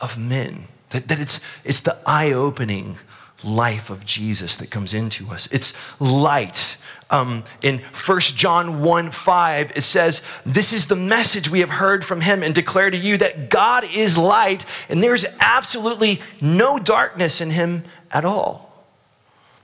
of 0.01 0.19
men. 0.19 0.67
That, 0.91 1.09
that 1.09 1.19
it's, 1.19 1.41
it's 1.65 1.81
the 1.81 1.97
eye 2.07 2.33
opening 2.33 2.99
life 3.43 3.89
of 3.89 4.05
Jesus 4.05 4.59
that 4.59 4.71
comes 4.71 4.93
into 4.93 5.31
us. 5.31 5.49
It's 5.51 5.73
light. 6.01 6.77
Um, 7.09 7.45
in 7.63 7.81
1 7.81 8.21
John 8.21 8.83
1 8.83 9.11
5, 9.11 9.73
it 9.75 9.83
says, 9.83 10.23
This 10.45 10.75
is 10.75 10.87
the 10.87 10.97
message 10.97 11.49
we 11.49 11.61
have 11.61 11.71
heard 11.71 12.05
from 12.05 12.21
him 12.21 12.43
and 12.43 12.55
declare 12.55 12.91
to 12.91 12.97
you 12.97 13.17
that 13.17 13.49
God 13.49 13.85
is 13.91 14.19
light, 14.19 14.67
and 14.91 15.03
there's 15.03 15.25
absolutely 15.41 16.21
no 16.43 16.79
darkness 16.79 17.41
in 17.41 17.51
him 17.51 17.85
at 18.11 18.27
all 18.27 18.72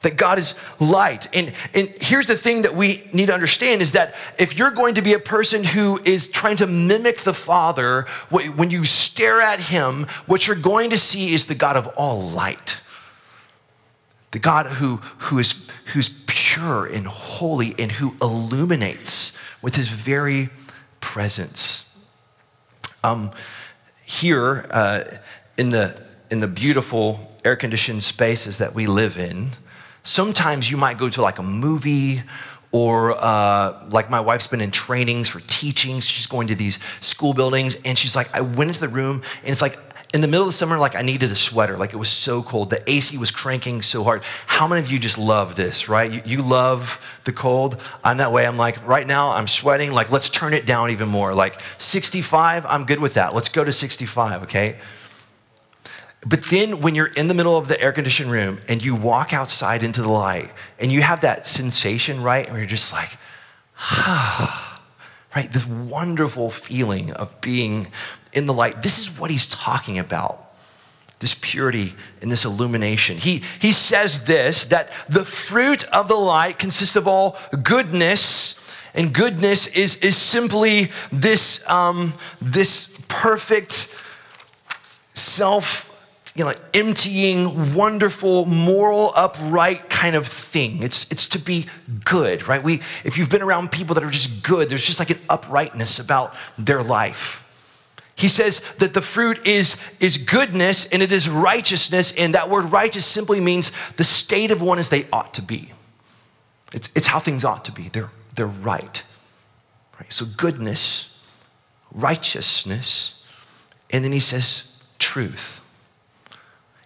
that 0.02 0.16
God 0.16 0.38
is 0.38 0.54
light. 0.78 1.34
And, 1.34 1.52
and 1.74 1.92
here's 2.00 2.26
the 2.26 2.36
thing 2.36 2.62
that 2.62 2.74
we 2.74 3.08
need 3.12 3.26
to 3.26 3.34
understand 3.34 3.82
is 3.82 3.92
that 3.92 4.14
if 4.38 4.56
you're 4.56 4.70
going 4.70 4.94
to 4.94 5.02
be 5.02 5.12
a 5.12 5.18
person 5.18 5.64
who 5.64 5.98
is 6.04 6.28
trying 6.28 6.56
to 6.56 6.66
mimic 6.66 7.18
the 7.18 7.34
Father, 7.34 8.02
when 8.30 8.70
you 8.70 8.84
stare 8.84 9.40
at 9.40 9.60
Him, 9.60 10.06
what 10.26 10.46
you're 10.46 10.56
going 10.56 10.90
to 10.90 10.98
see 10.98 11.34
is 11.34 11.46
the 11.46 11.54
God 11.54 11.76
of 11.76 11.88
all 11.96 12.20
light. 12.20 12.80
The 14.30 14.38
God 14.38 14.66
who, 14.66 14.96
who 15.18 15.38
is, 15.38 15.68
who's 15.86 16.10
pure 16.26 16.86
and 16.86 17.06
holy 17.06 17.74
and 17.78 17.90
who 17.90 18.14
illuminates 18.22 19.36
with 19.62 19.74
His 19.74 19.88
very 19.88 20.50
presence. 21.00 21.84
Um, 23.02 23.32
here 24.04 24.66
uh, 24.70 25.04
in, 25.56 25.70
the, 25.70 26.00
in 26.30 26.40
the 26.40 26.46
beautiful 26.46 27.36
air 27.44 27.56
conditioned 27.56 28.02
spaces 28.02 28.58
that 28.58 28.74
we 28.74 28.86
live 28.86 29.18
in, 29.18 29.50
Sometimes 30.08 30.70
you 30.70 30.78
might 30.78 30.96
go 30.96 31.10
to 31.10 31.20
like 31.20 31.38
a 31.38 31.42
movie 31.42 32.22
or 32.72 33.12
uh, 33.12 33.86
like 33.90 34.08
my 34.08 34.20
wife's 34.20 34.46
been 34.46 34.62
in 34.62 34.70
trainings 34.70 35.28
for 35.28 35.40
teaching. 35.40 36.00
She's 36.00 36.26
going 36.26 36.48
to 36.48 36.54
these 36.54 36.78
school 37.00 37.34
buildings 37.34 37.76
and 37.84 37.98
she's 37.98 38.16
like, 38.16 38.34
I 38.34 38.40
went 38.40 38.70
into 38.70 38.80
the 38.80 38.88
room 38.88 39.20
and 39.42 39.50
it's 39.50 39.60
like 39.60 39.78
in 40.14 40.22
the 40.22 40.26
middle 40.26 40.46
of 40.46 40.48
the 40.48 40.56
summer, 40.56 40.78
like 40.78 40.94
I 40.94 41.02
needed 41.02 41.30
a 41.30 41.36
sweater. 41.36 41.76
Like 41.76 41.92
it 41.92 41.98
was 41.98 42.08
so 42.08 42.42
cold. 42.42 42.70
The 42.70 42.90
AC 42.90 43.18
was 43.18 43.30
cranking 43.30 43.82
so 43.82 44.02
hard. 44.02 44.22
How 44.46 44.66
many 44.66 44.80
of 44.80 44.90
you 44.90 44.98
just 44.98 45.18
love 45.18 45.56
this, 45.56 45.90
right? 45.90 46.10
You, 46.10 46.22
you 46.24 46.42
love 46.42 47.06
the 47.24 47.32
cold. 47.34 47.78
I'm 48.02 48.16
that 48.16 48.32
way. 48.32 48.46
I'm 48.46 48.56
like, 48.56 48.82
right 48.88 49.06
now 49.06 49.32
I'm 49.32 49.46
sweating. 49.46 49.92
Like, 49.92 50.10
let's 50.10 50.30
turn 50.30 50.54
it 50.54 50.64
down 50.64 50.88
even 50.88 51.10
more. 51.10 51.34
Like 51.34 51.60
65, 51.76 52.64
I'm 52.64 52.86
good 52.86 52.98
with 52.98 53.12
that. 53.12 53.34
Let's 53.34 53.50
go 53.50 53.62
to 53.62 53.72
65, 53.72 54.44
okay? 54.44 54.78
But 56.26 56.44
then 56.50 56.80
when 56.80 56.94
you're 56.94 57.06
in 57.06 57.28
the 57.28 57.34
middle 57.34 57.56
of 57.56 57.68
the 57.68 57.80
air 57.80 57.92
conditioned 57.92 58.30
room 58.30 58.58
and 58.68 58.84
you 58.84 58.94
walk 58.94 59.32
outside 59.32 59.82
into 59.84 60.02
the 60.02 60.08
light 60.08 60.50
and 60.78 60.90
you 60.90 61.00
have 61.00 61.20
that 61.20 61.46
sensation, 61.46 62.22
right? 62.22 62.48
Where 62.48 62.58
you're 62.58 62.66
just 62.66 62.92
like, 62.92 63.10
ah, 63.78 64.82
right? 65.36 65.52
This 65.52 65.66
wonderful 65.66 66.50
feeling 66.50 67.12
of 67.12 67.40
being 67.40 67.88
in 68.32 68.46
the 68.46 68.52
light. 68.52 68.82
This 68.82 68.98
is 68.98 69.18
what 69.18 69.30
he's 69.30 69.46
talking 69.46 69.98
about. 69.98 70.44
This 71.20 71.36
purity 71.40 71.94
and 72.20 72.30
this 72.30 72.44
illumination. 72.44 73.16
He, 73.16 73.42
he 73.60 73.72
says 73.72 74.24
this 74.24 74.64
that 74.66 74.90
the 75.08 75.24
fruit 75.24 75.84
of 75.88 76.08
the 76.08 76.14
light 76.14 76.58
consists 76.58 76.94
of 76.94 77.08
all 77.08 77.36
goodness, 77.62 78.54
and 78.94 79.12
goodness 79.12 79.66
is, 79.68 79.96
is 79.96 80.16
simply 80.16 80.90
this, 81.10 81.68
um, 81.68 82.14
this 82.40 83.04
perfect 83.08 83.94
self 85.14 85.87
you 86.38 86.44
know, 86.44 86.54
emptying, 86.72 87.74
wonderful, 87.74 88.46
moral, 88.46 89.12
upright 89.16 89.90
kind 89.90 90.14
of 90.14 90.24
thing. 90.28 90.84
It's, 90.84 91.10
it's 91.10 91.26
to 91.30 91.38
be 91.40 91.66
good, 92.04 92.46
right? 92.46 92.62
We, 92.62 92.80
if 93.02 93.18
you've 93.18 93.28
been 93.28 93.42
around 93.42 93.72
people 93.72 93.96
that 93.96 94.04
are 94.04 94.10
just 94.10 94.44
good, 94.44 94.68
there's 94.68 94.86
just 94.86 95.00
like 95.00 95.10
an 95.10 95.18
uprightness 95.28 95.98
about 95.98 96.32
their 96.56 96.84
life. 96.84 97.44
He 98.14 98.28
says 98.28 98.60
that 98.76 98.94
the 98.94 99.02
fruit 99.02 99.48
is, 99.48 99.76
is 99.98 100.16
goodness 100.16 100.86
and 100.86 101.02
it 101.02 101.10
is 101.10 101.28
righteousness, 101.28 102.14
and 102.16 102.36
that 102.36 102.48
word 102.48 102.66
righteous 102.66 103.04
simply 103.04 103.40
means 103.40 103.72
the 103.94 104.04
state 104.04 104.52
of 104.52 104.62
one 104.62 104.78
as 104.78 104.90
they 104.90 105.06
ought 105.12 105.34
to 105.34 105.42
be. 105.42 105.72
It's, 106.72 106.88
it's 106.94 107.08
how 107.08 107.18
things 107.18 107.44
ought 107.44 107.64
to 107.64 107.72
be. 107.72 107.88
They're, 107.88 108.10
they're 108.36 108.46
right. 108.46 109.02
right. 109.98 110.12
So 110.12 110.24
goodness, 110.36 111.20
righteousness, 111.92 113.24
and 113.90 114.04
then 114.04 114.12
he 114.12 114.20
says 114.20 114.84
truth. 115.00 115.57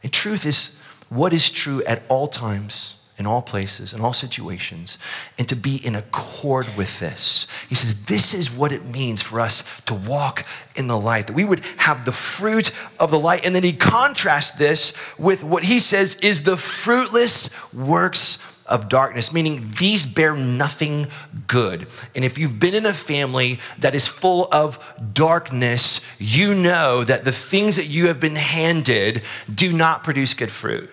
And 0.03 0.13
truth 0.13 0.47
is 0.47 0.81
what 1.09 1.33
is 1.33 1.51
true 1.51 1.83
at 1.85 2.03
all 2.09 2.27
times, 2.27 2.97
in 3.19 3.27
all 3.27 3.43
places, 3.43 3.93
in 3.93 4.01
all 4.01 4.13
situations, 4.13 4.99
and 5.39 5.49
to 5.49 5.55
be 5.55 5.77
in 5.77 5.95
accord 5.95 6.67
with 6.77 6.99
this. 6.99 7.47
He 7.69 7.75
says, 7.75 8.07
This 8.07 8.35
is 8.35 8.51
what 8.51 8.73
it 8.73 8.85
means 8.85 9.23
for 9.23 9.41
us 9.41 9.81
to 9.83 9.95
walk 9.95 10.47
in 10.75 10.87
the 10.87 10.99
light, 10.99 11.27
that 11.27 11.37
we 11.37 11.45
would 11.45 11.65
have 11.77 12.05
the 12.05 12.13
fruit 12.13 12.73
of 12.99 13.11
the 13.11 13.19
light. 13.19 13.45
And 13.45 13.55
then 13.55 13.63
he 13.63 13.75
contrasts 13.75 14.53
this 14.53 14.95
with 15.19 15.45
what 15.45 15.65
he 15.65 15.79
says 15.79 16.15
is 16.17 16.45
the 16.45 16.57
fruitless 16.57 17.51
works 17.75 18.39
of 18.67 18.89
darkness, 18.89 19.33
meaning 19.33 19.75
these 19.79 20.07
bear 20.07 20.35
nothing 20.35 21.09
good. 21.47 21.87
And 22.15 22.25
if 22.25 22.39
you've 22.39 22.59
been 22.59 22.75
in 22.75 22.87
a 22.87 22.93
family 22.93 23.59
that 23.79 23.95
is 23.95 24.09
full 24.09 24.49
of 24.53 24.79
darkness, 25.13 26.01
you 26.19 26.55
know 26.55 27.05
that 27.05 27.25
the 27.25 27.33
things 27.33 27.77
that 27.77 27.87
you 27.87 28.07
have 28.07 28.21
been 28.21 28.37
handed 28.37 29.23
do 29.53 29.73
not 29.73 30.05
produce 30.05 30.35
good 30.35 30.51
fruit. 30.51 30.93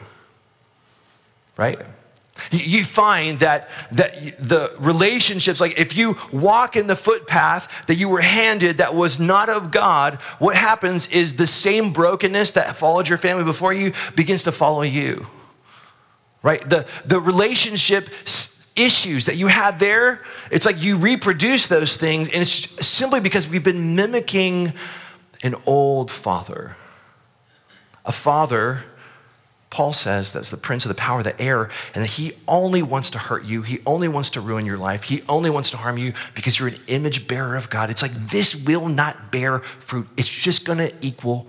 Right? 1.57 1.79
You 2.51 2.85
find 2.85 3.39
that, 3.39 3.69
that 3.91 4.37
the 4.37 4.73
relationships, 4.79 5.59
like 5.59 5.77
if 5.77 5.95
you 5.95 6.17
walk 6.31 6.75
in 6.75 6.87
the 6.87 6.95
footpath 6.95 7.85
that 7.87 7.95
you 7.95 8.07
were 8.07 8.21
handed 8.21 8.77
that 8.77 8.95
was 8.95 9.19
not 9.19 9.49
of 9.49 9.71
God, 9.71 10.15
what 10.39 10.55
happens 10.55 11.07
is 11.07 11.35
the 11.35 11.47
same 11.47 11.91
brokenness 11.91 12.51
that 12.51 12.75
followed 12.77 13.09
your 13.09 13.17
family 13.17 13.43
before 13.43 13.73
you 13.73 13.93
begins 14.15 14.43
to 14.43 14.51
follow 14.51 14.81
you. 14.83 15.27
Right? 16.41 16.67
The, 16.67 16.85
the 17.05 17.19
relationship 17.19 18.09
issues 18.75 19.25
that 19.25 19.35
you 19.35 19.47
had 19.47 19.79
there, 19.79 20.23
it's 20.51 20.65
like 20.65 20.81
you 20.81 20.97
reproduce 20.97 21.67
those 21.67 21.97
things, 21.97 22.29
and 22.29 22.41
it's 22.41 22.85
simply 22.85 23.19
because 23.19 23.47
we've 23.47 23.63
been 23.63 23.95
mimicking 23.95 24.73
an 25.43 25.55
old 25.65 26.09
father. 26.11 26.75
A 28.05 28.11
father 28.11 28.83
Paul 29.69 29.93
says 29.93 30.31
that's 30.31 30.49
the 30.49 30.57
prince 30.57 30.85
of 30.85 30.89
the 30.89 30.95
power 30.95 31.19
of 31.19 31.23
the 31.23 31.39
air, 31.39 31.69
and 31.93 32.03
that 32.03 32.07
he 32.07 32.33
only 32.47 32.81
wants 32.81 33.11
to 33.11 33.19
hurt 33.19 33.45
you. 33.45 33.61
He 33.61 33.79
only 33.85 34.07
wants 34.07 34.31
to 34.31 34.41
ruin 34.41 34.65
your 34.65 34.77
life. 34.77 35.03
He 35.03 35.21
only 35.29 35.49
wants 35.49 35.69
to 35.71 35.77
harm 35.77 35.97
you 35.97 36.13
because 36.33 36.57
you're 36.57 36.69
an 36.69 36.77
image 36.87 37.27
bearer 37.27 37.55
of 37.55 37.69
God. 37.69 37.91
It's 37.91 38.01
like 38.01 38.13
this 38.13 38.65
will 38.65 38.89
not 38.89 39.31
bear 39.31 39.59
fruit, 39.59 40.07
it's 40.17 40.27
just 40.27 40.65
going 40.65 40.79
to 40.79 40.93
equal 41.01 41.47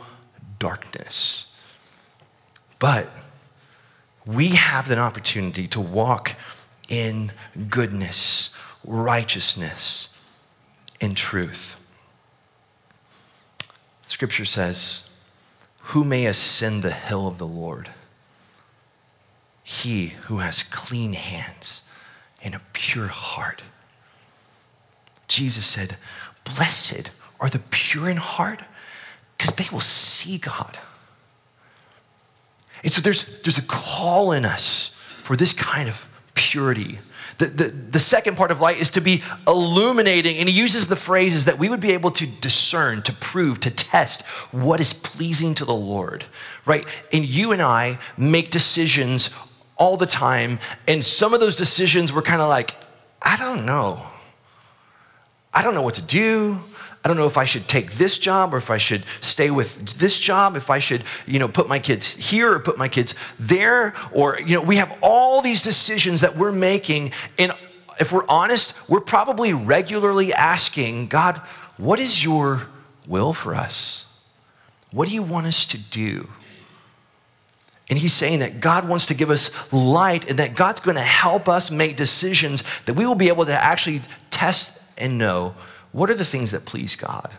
darkness. 0.59 1.47
But 2.79 3.09
we 4.35 4.49
have 4.49 4.91
an 4.91 4.99
opportunity 4.99 5.67
to 5.69 5.81
walk 5.81 6.37
in 6.89 7.33
goodness, 7.69 8.51
righteousness, 8.85 10.09
and 11.01 11.17
truth. 11.17 11.77
Scripture 14.03 14.45
says, 14.45 15.09
Who 15.79 16.05
may 16.05 16.27
ascend 16.27 16.83
the 16.83 16.93
hill 16.93 17.27
of 17.27 17.39
the 17.39 17.47
Lord? 17.47 17.91
he 19.71 20.09
who 20.23 20.39
has 20.39 20.65
clean 20.65 21.13
hands 21.13 21.83
and 22.43 22.57
a 22.57 22.61
pure 22.73 23.07
heart. 23.07 23.63
Jesus 25.29 25.65
said, 25.65 25.97
Blessed 26.43 27.11
are 27.39 27.49
the 27.49 27.61
pure 27.71 28.11
in 28.11 28.17
heart, 28.17 28.63
because 29.39 29.55
they 29.55 29.69
will 29.71 29.81
see 29.81 30.39
God. 30.39 30.81
And 32.83 32.93
so 32.93 33.01
there's, 33.01 33.43
there's 33.43 33.59
a 33.59 33.63
call 33.63 34.33
in 34.33 34.45
us 34.45 34.99
for 35.23 35.37
this 35.37 35.53
kind 35.53 35.89
of 35.89 36.09
purity. 36.35 36.99
The, 37.39 37.47
the, 37.47 37.65
the 37.65 37.99
second 37.99 38.37
part 38.37 38.51
of 38.51 38.61
light 38.61 38.81
is 38.81 38.91
to 38.91 39.01
be 39.01 39.23
illuminating, 39.47 40.37
and 40.39 40.49
he 40.49 40.55
uses 40.55 40.89
the 40.89 40.97
phrases 40.97 41.47
that 41.47 41.59
we 41.59 41.69
would 41.69 41.81
be 41.81 41.93
able 41.93 42.11
to 42.13 42.27
discern, 42.27 43.03
to 43.03 43.13
prove, 43.15 43.61
to 43.61 43.71
test 43.71 44.23
what 44.53 44.81
is 44.81 44.93
pleasing 44.93 45.55
to 45.55 45.65
the 45.65 45.75
Lord, 45.75 46.25
right? 46.67 46.87
And 47.13 47.25
you 47.25 47.53
and 47.53 47.63
I 47.63 47.99
make 48.19 48.51
decisions 48.51 49.31
all 49.77 49.97
the 49.97 50.07
time. 50.07 50.59
And 50.87 51.03
some 51.03 51.33
of 51.33 51.41
those 51.41 51.57
decisions 51.57 52.13
were 52.13 52.23
kind 52.23 52.43
of 52.43 52.49
like, 52.49 52.75
I 53.23 53.37
don't 53.37 53.65
know. 53.65 54.03
I 55.53 55.63
don't 55.63 55.75
know 55.75 55.83
what 55.83 55.95
to 55.95 56.03
do. 56.03 56.61
I 57.03 57.09
don't 57.09 57.17
know 57.17 57.27
if 57.27 57.39
I 57.39 57.47
should 57.47 57.67
take 57.67 57.93
this 57.93 58.19
job 58.19 58.53
or 58.53 58.59
if 58.59 58.71
I 58.71 58.77
should 58.77 59.05
stay 59.21 59.51
with 59.51 59.99
this 59.99 60.19
job, 60.19 60.55
if 60.57 60.69
I 60.69 60.81
should, 60.81 61.03
you 61.27 61.39
know, 61.39 61.49
put 61.49 61.67
my 61.67 61.79
kids 61.79 62.15
here 62.15 62.53
or 62.53 62.61
put 62.61 62.77
my 62.77 62.89
kids 62.89 63.15
there. 63.39 63.95
Or, 64.13 64.39
you 64.39 64.55
know, 64.55 64.63
we 64.63 64.77
have 64.77 64.97
all 65.01 65.41
these 65.41 65.63
decisions 65.63 66.21
that 66.21 66.37
we're 66.37 66.53
making. 66.53 67.13
And 67.39 67.53
if 67.99 68.13
we're 68.13 68.27
honest, 68.29 68.89
we're 68.89 69.01
probably 69.01 69.55
regularly 69.55 70.35
asking, 70.35 71.07
God, 71.07 71.39
what 71.79 71.99
is 71.99 72.23
your 72.23 72.67
will 73.07 73.33
for 73.33 73.55
us? 73.55 74.05
What 74.91 75.09
do 75.09 75.15
you 75.15 75.23
want 75.23 75.47
us 75.47 75.65
to 75.67 75.79
do? 75.79 76.29
And 77.89 77.99
he's 77.99 78.13
saying 78.13 78.41
that 78.41 78.61
God 78.61 78.87
wants 78.87 79.07
to 79.07 79.15
give 79.15 79.31
us 79.31 79.73
light 79.73 80.29
and 80.29 80.39
that 80.39 80.55
God's 80.55 80.81
going 80.81 80.97
to 80.97 81.03
help 81.03 81.49
us 81.49 81.71
make 81.71 81.97
decisions 81.97 82.63
that 82.85 82.95
we 82.95 83.07
will 83.07 83.15
be 83.15 83.29
able 83.29 83.47
to 83.47 83.55
actually 83.55 84.03
test 84.31 84.83
and 84.99 85.17
know 85.17 85.55
what 85.93 86.11
are 86.11 86.15
the 86.15 86.25
things 86.25 86.53
that 86.53 86.65
please 86.65 86.97
God. 86.97 87.31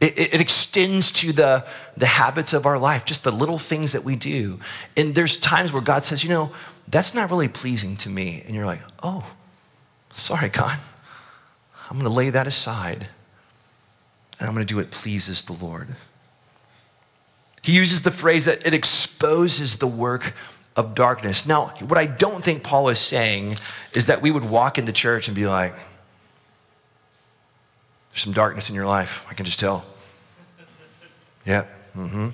It, 0.00 0.18
it, 0.18 0.34
it, 0.34 0.40
extends 0.40 1.12
to 1.12 1.32
the, 1.32 1.64
the 1.96 2.06
habits 2.06 2.52
of 2.52 2.66
our 2.66 2.76
life, 2.76 3.04
just 3.04 3.22
the 3.22 3.30
little 3.30 3.58
things 3.58 3.92
that 3.92 4.02
we 4.02 4.16
do. 4.16 4.58
And 4.96 5.14
there's 5.14 5.36
times 5.36 5.72
where 5.72 5.82
God 5.82 6.04
says, 6.04 6.24
you 6.24 6.30
know, 6.30 6.50
that's 6.88 7.14
not 7.14 7.30
really 7.30 7.46
pleasing 7.46 7.96
to 7.98 8.10
me. 8.10 8.42
And 8.44 8.56
you're 8.56 8.66
like, 8.66 8.80
oh, 9.04 9.24
sorry, 10.12 10.48
God. 10.48 10.76
I'm 11.88 11.98
going 11.98 12.10
to 12.10 12.16
lay 12.16 12.30
that 12.30 12.48
aside 12.48 13.06
and 14.42 14.48
I'm 14.48 14.54
going 14.56 14.66
to 14.66 14.72
do 14.72 14.78
what 14.78 14.90
pleases 14.90 15.42
the 15.42 15.52
Lord. 15.52 15.86
He 17.62 17.72
uses 17.72 18.02
the 18.02 18.10
phrase 18.10 18.46
that 18.46 18.66
it 18.66 18.74
exposes 18.74 19.76
the 19.76 19.86
work 19.86 20.34
of 20.74 20.96
darkness. 20.96 21.46
Now, 21.46 21.66
what 21.86 21.96
I 21.96 22.06
don't 22.06 22.42
think 22.42 22.64
Paul 22.64 22.88
is 22.88 22.98
saying 22.98 23.54
is 23.94 24.06
that 24.06 24.20
we 24.20 24.32
would 24.32 24.48
walk 24.48 24.78
into 24.78 24.90
church 24.90 25.28
and 25.28 25.36
be 25.36 25.46
like, 25.46 25.74
some 28.22 28.32
darkness 28.32 28.68
in 28.70 28.74
your 28.76 28.86
life. 28.86 29.26
I 29.28 29.34
can 29.34 29.44
just 29.44 29.58
tell. 29.58 29.84
Yeah. 31.44 31.64
Mm-hmm. 31.96 32.28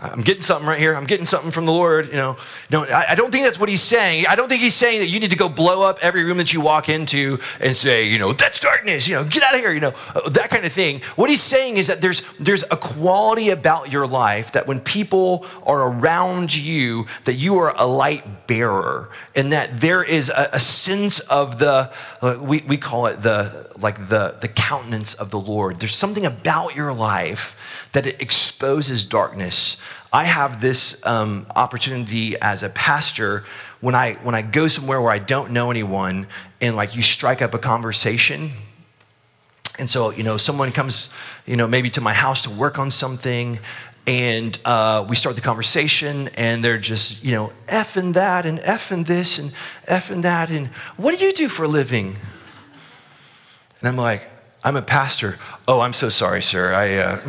I'm 0.00 0.22
getting 0.22 0.42
something 0.42 0.68
right 0.68 0.78
here. 0.78 0.94
I'm 0.94 1.06
getting 1.06 1.26
something 1.26 1.50
from 1.50 1.66
the 1.66 1.72
Lord. 1.72 2.06
You 2.06 2.14
know, 2.14 2.36
no, 2.70 2.84
I, 2.84 3.16
don't 3.16 3.32
think 3.32 3.44
that's 3.44 3.58
what 3.58 3.68
he's 3.68 3.82
saying. 3.82 4.26
I 4.28 4.36
don't 4.36 4.48
think 4.48 4.62
he's 4.62 4.76
saying 4.76 5.00
that 5.00 5.08
you 5.08 5.18
need 5.18 5.32
to 5.32 5.36
go 5.36 5.48
blow 5.48 5.82
up 5.82 5.98
every 6.00 6.22
room 6.22 6.38
that 6.38 6.52
you 6.52 6.60
walk 6.60 6.88
into 6.88 7.40
and 7.60 7.74
say, 7.74 8.04
you 8.04 8.16
know, 8.16 8.32
that's 8.32 8.60
darkness. 8.60 9.08
You 9.08 9.16
know, 9.16 9.24
get 9.24 9.42
out 9.42 9.54
of 9.54 9.60
here. 9.60 9.72
You 9.72 9.80
know, 9.80 9.94
uh, 10.14 10.28
that 10.30 10.50
kind 10.50 10.64
of 10.64 10.72
thing. 10.72 11.00
What 11.16 11.30
he's 11.30 11.42
saying 11.42 11.78
is 11.78 11.88
that 11.88 12.00
there's 12.00 12.22
there's 12.38 12.62
a 12.70 12.76
quality 12.76 13.50
about 13.50 13.90
your 13.90 14.06
life 14.06 14.52
that 14.52 14.68
when 14.68 14.78
people 14.78 15.44
are 15.66 15.90
around 15.90 16.54
you, 16.54 17.06
that 17.24 17.34
you 17.34 17.56
are 17.58 17.74
a 17.76 17.86
light 17.86 18.46
bearer, 18.46 19.10
and 19.34 19.50
that 19.50 19.80
there 19.80 20.04
is 20.04 20.28
a, 20.28 20.50
a 20.52 20.60
sense 20.60 21.18
of 21.20 21.58
the 21.58 21.90
uh, 22.22 22.38
we 22.40 22.60
we 22.68 22.76
call 22.76 23.06
it 23.06 23.22
the 23.22 23.68
like 23.80 24.08
the 24.08 24.36
the 24.40 24.48
countenance 24.48 25.14
of 25.14 25.30
the 25.30 25.40
Lord. 25.40 25.80
There's 25.80 25.96
something 25.96 26.24
about 26.24 26.76
your 26.76 26.94
life 26.94 27.88
that 27.92 28.06
it 28.06 28.20
exposes 28.22 29.02
darkness. 29.02 29.76
I 30.12 30.24
have 30.24 30.60
this 30.60 31.04
um, 31.06 31.46
opportunity 31.54 32.38
as 32.40 32.62
a 32.62 32.70
pastor 32.70 33.44
when 33.80 33.94
I 33.94 34.14
when 34.22 34.34
I 34.34 34.42
go 34.42 34.68
somewhere 34.68 35.00
where 35.00 35.12
I 35.12 35.18
don't 35.18 35.50
know 35.50 35.70
anyone 35.70 36.26
and 36.60 36.76
like 36.76 36.96
you 36.96 37.02
strike 37.02 37.42
up 37.42 37.54
a 37.54 37.58
conversation. 37.58 38.50
And 39.78 39.88
so, 39.88 40.10
you 40.10 40.24
know, 40.24 40.36
someone 40.36 40.72
comes, 40.72 41.10
you 41.46 41.56
know, 41.56 41.68
maybe 41.68 41.88
to 41.90 42.00
my 42.00 42.12
house 42.12 42.42
to 42.42 42.50
work 42.50 42.80
on 42.80 42.90
something, 42.90 43.60
and 44.08 44.58
uh, 44.64 45.06
we 45.08 45.14
start 45.14 45.36
the 45.36 45.42
conversation, 45.42 46.28
and 46.36 46.64
they're 46.64 46.78
just, 46.78 47.22
you 47.22 47.30
know, 47.30 47.52
F 47.68 47.96
and 47.96 48.14
that, 48.14 48.44
and 48.44 48.58
F 48.60 48.90
and 48.90 49.06
this, 49.06 49.38
and 49.38 49.52
F 49.86 50.10
and 50.10 50.24
that, 50.24 50.50
and 50.50 50.68
what 50.96 51.16
do 51.16 51.24
you 51.24 51.32
do 51.32 51.48
for 51.48 51.64
a 51.64 51.68
living? 51.68 52.16
And 53.78 53.88
I'm 53.88 53.96
like, 53.96 54.28
I'm 54.64 54.74
a 54.76 54.82
pastor. 54.82 55.38
Oh, 55.68 55.80
I'm 55.80 55.92
so 55.92 56.08
sorry, 56.08 56.42
sir. 56.42 56.72
I. 56.72 56.96
Uh, 56.96 57.20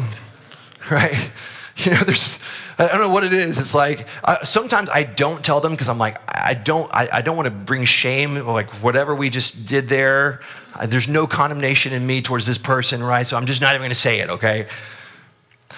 right? 0.91 1.31
You 1.77 1.91
know, 1.91 2.03
there's, 2.03 2.39
I 2.79 2.87
don't 2.87 3.01
know 3.01 3.09
what 3.09 3.25
it 3.25 3.33
is. 3.33 3.59
It's 3.59 3.75
like 3.75 4.07
uh, 4.23 4.41
sometimes 4.43 4.89
I 4.89 5.03
don't 5.03 5.43
tell 5.43 5.59
them 5.59 5.73
because 5.73 5.89
I'm 5.89 5.97
like, 5.97 6.17
I 6.29 6.53
don't, 6.53 6.89
I, 6.93 7.09
I 7.11 7.21
don't 7.21 7.35
want 7.35 7.47
to 7.47 7.51
bring 7.51 7.83
shame, 7.83 8.35
like 8.35 8.69
whatever 8.81 9.13
we 9.13 9.29
just 9.29 9.67
did 9.67 9.89
there. 9.89 10.39
Uh, 10.73 10.85
there's 10.85 11.09
no 11.09 11.27
condemnation 11.27 11.91
in 11.91 12.07
me 12.07 12.21
towards 12.21 12.45
this 12.45 12.57
person, 12.57 13.03
right? 13.03 13.27
So 13.27 13.35
I'm 13.35 13.45
just 13.45 13.59
not 13.59 13.71
even 13.71 13.81
going 13.81 13.89
to 13.89 13.95
say 13.95 14.21
it, 14.21 14.29
okay? 14.29 14.67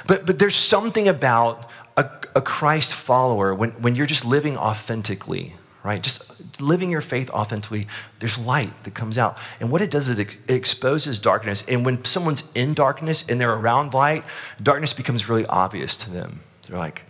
But, 0.05 0.27
but 0.27 0.37
there's 0.37 0.55
something 0.55 1.07
about 1.07 1.71
a, 1.97 2.07
a 2.35 2.41
Christ 2.41 2.93
follower 2.93 3.55
when, 3.55 3.71
when 3.81 3.95
you're 3.95 4.05
just 4.05 4.23
living 4.23 4.55
authentically, 4.55 5.55
right? 5.83 6.03
Just 6.03 6.61
living 6.61 6.91
your 6.91 7.01
faith 7.01 7.31
authentically, 7.31 7.87
there's 8.19 8.37
light 8.37 8.83
that 8.83 8.93
comes 8.93 9.17
out. 9.17 9.39
And 9.59 9.71
what 9.71 9.81
it 9.81 9.89
does 9.89 10.07
is 10.07 10.19
it 10.19 10.37
exposes 10.47 11.17
darkness. 11.17 11.63
And 11.67 11.83
when 11.83 12.05
someone's 12.05 12.51
in 12.53 12.75
darkness 12.75 13.27
and 13.27 13.41
they're 13.41 13.53
around 13.53 13.95
light, 13.95 14.23
darkness 14.61 14.93
becomes 14.93 15.27
really 15.27 15.47
obvious 15.47 15.95
to 15.97 16.11
them. 16.11 16.41
They're 16.71 16.79
like, 16.79 17.03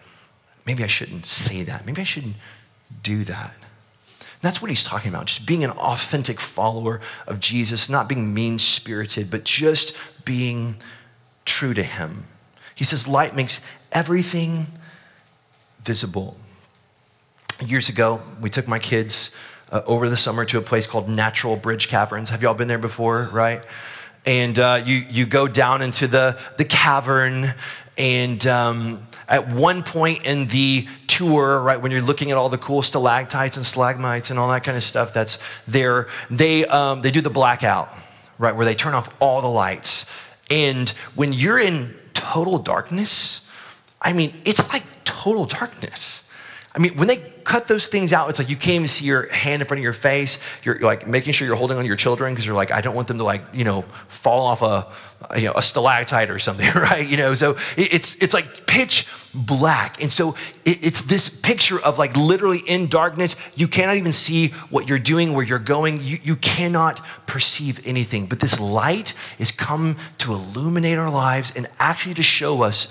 maybe 0.65 0.83
I 0.83 0.87
shouldn't 0.87 1.27
say 1.27 1.61
that. 1.61 1.85
Maybe 1.85 2.01
I 2.01 2.03
shouldn't 2.03 2.35
do 3.03 3.23
that. 3.25 3.53
And 4.19 4.41
that's 4.41 4.59
what 4.59 4.71
he's 4.71 4.83
talking 4.83 5.09
about, 5.09 5.27
just 5.27 5.45
being 5.45 5.63
an 5.63 5.69
authentic 5.69 6.39
follower 6.39 6.99
of 7.27 7.39
Jesus, 7.39 7.87
not 7.87 8.09
being 8.09 8.33
mean 8.33 8.57
spirited, 8.57 9.29
but 9.29 9.43
just 9.43 9.95
being 10.25 10.77
true 11.45 11.75
to 11.75 11.83
him. 11.83 12.25
He 12.73 12.83
says, 12.83 13.07
light 13.07 13.35
makes 13.35 13.61
everything 13.91 14.65
visible 15.83 16.37
years 17.63 17.87
ago, 17.89 18.23
we 18.41 18.49
took 18.49 18.67
my 18.67 18.79
kids 18.79 19.35
uh, 19.71 19.83
over 19.85 20.09
the 20.09 20.17
summer 20.17 20.43
to 20.45 20.57
a 20.57 20.61
place 20.61 20.87
called 20.87 21.07
Natural 21.07 21.55
Bridge 21.55 21.87
Caverns. 21.87 22.31
Have 22.31 22.41
y'all 22.41 22.55
been 22.55 22.67
there 22.67 22.79
before, 22.79 23.29
right? 23.31 23.63
and 24.25 24.59
uh, 24.59 24.81
you, 24.85 25.03
you 25.09 25.25
go 25.25 25.47
down 25.47 25.81
into 25.81 26.07
the, 26.07 26.39
the 26.57 26.65
cavern. 26.65 27.53
And 27.97 28.45
um, 28.47 29.07
at 29.31 29.47
one 29.47 29.81
point 29.81 30.25
in 30.25 30.47
the 30.47 30.87
tour, 31.07 31.59
right, 31.61 31.81
when 31.81 31.91
you're 31.91 32.01
looking 32.01 32.31
at 32.31 32.37
all 32.37 32.49
the 32.49 32.57
cool 32.57 32.81
stalactites 32.81 33.55
and 33.55 33.65
stalagmites 33.65 34.29
and 34.29 34.37
all 34.37 34.49
that 34.49 34.63
kind 34.63 34.75
of 34.75 34.83
stuff 34.83 35.13
that's 35.13 35.39
there, 35.67 36.07
they, 36.29 36.65
um, 36.65 37.01
they 37.01 37.11
do 37.11 37.21
the 37.21 37.29
blackout, 37.29 37.89
right, 38.37 38.55
where 38.55 38.65
they 38.65 38.75
turn 38.75 38.93
off 38.93 39.15
all 39.21 39.41
the 39.41 39.47
lights. 39.47 40.13
And 40.51 40.89
when 41.15 41.31
you're 41.31 41.59
in 41.59 41.95
total 42.13 42.57
darkness, 42.57 43.49
I 44.01 44.11
mean, 44.11 44.41
it's 44.43 44.71
like 44.73 44.83
total 45.05 45.45
darkness. 45.45 46.29
I 46.73 46.79
mean, 46.79 46.95
when 46.95 47.09
they 47.09 47.17
cut 47.43 47.67
those 47.67 47.87
things 47.87 48.13
out, 48.13 48.29
it's 48.29 48.39
like 48.39 48.49
you 48.49 48.55
can't 48.55 48.75
even 48.75 48.87
see 48.87 49.05
your 49.05 49.27
hand 49.27 49.61
in 49.61 49.67
front 49.67 49.79
of 49.79 49.83
your 49.83 49.91
face. 49.91 50.39
You're 50.63 50.79
like 50.79 51.05
making 51.05 51.33
sure 51.33 51.45
you're 51.45 51.57
holding 51.57 51.75
on 51.75 51.83
to 51.83 51.87
your 51.87 51.97
children 51.97 52.33
because 52.33 52.45
you're 52.45 52.55
like, 52.55 52.71
I 52.71 52.79
don't 52.79 52.95
want 52.95 53.09
them 53.09 53.17
to 53.17 53.25
like, 53.25 53.43
you 53.53 53.65
know, 53.65 53.81
fall 54.07 54.45
off 54.45 54.61
a, 54.61 54.87
you 55.37 55.47
know, 55.47 55.53
a 55.55 55.61
stalactite 55.61 56.29
or 56.29 56.39
something, 56.39 56.69
right? 56.75 57.05
You 57.05 57.17
know, 57.17 57.33
so 57.33 57.57
it's 57.75 58.15
it's 58.21 58.33
like 58.33 58.67
pitch 58.67 59.05
black, 59.33 60.01
and 60.01 60.09
so 60.09 60.35
it's 60.63 61.01
this 61.01 61.27
picture 61.27 61.79
of 61.83 61.99
like 61.99 62.15
literally 62.15 62.61
in 62.65 62.87
darkness. 62.87 63.35
You 63.57 63.67
cannot 63.67 63.97
even 63.97 64.13
see 64.13 64.49
what 64.69 64.87
you're 64.87 64.99
doing, 64.99 65.33
where 65.33 65.45
you're 65.45 65.59
going. 65.59 66.01
You 66.01 66.19
you 66.23 66.37
cannot 66.37 67.05
perceive 67.25 67.85
anything. 67.85 68.27
But 68.27 68.39
this 68.39 68.61
light 68.61 69.13
is 69.39 69.51
come 69.51 69.97
to 70.19 70.31
illuminate 70.31 70.97
our 70.97 71.11
lives 71.11 71.51
and 71.53 71.67
actually 71.79 72.13
to 72.13 72.23
show 72.23 72.61
us 72.61 72.85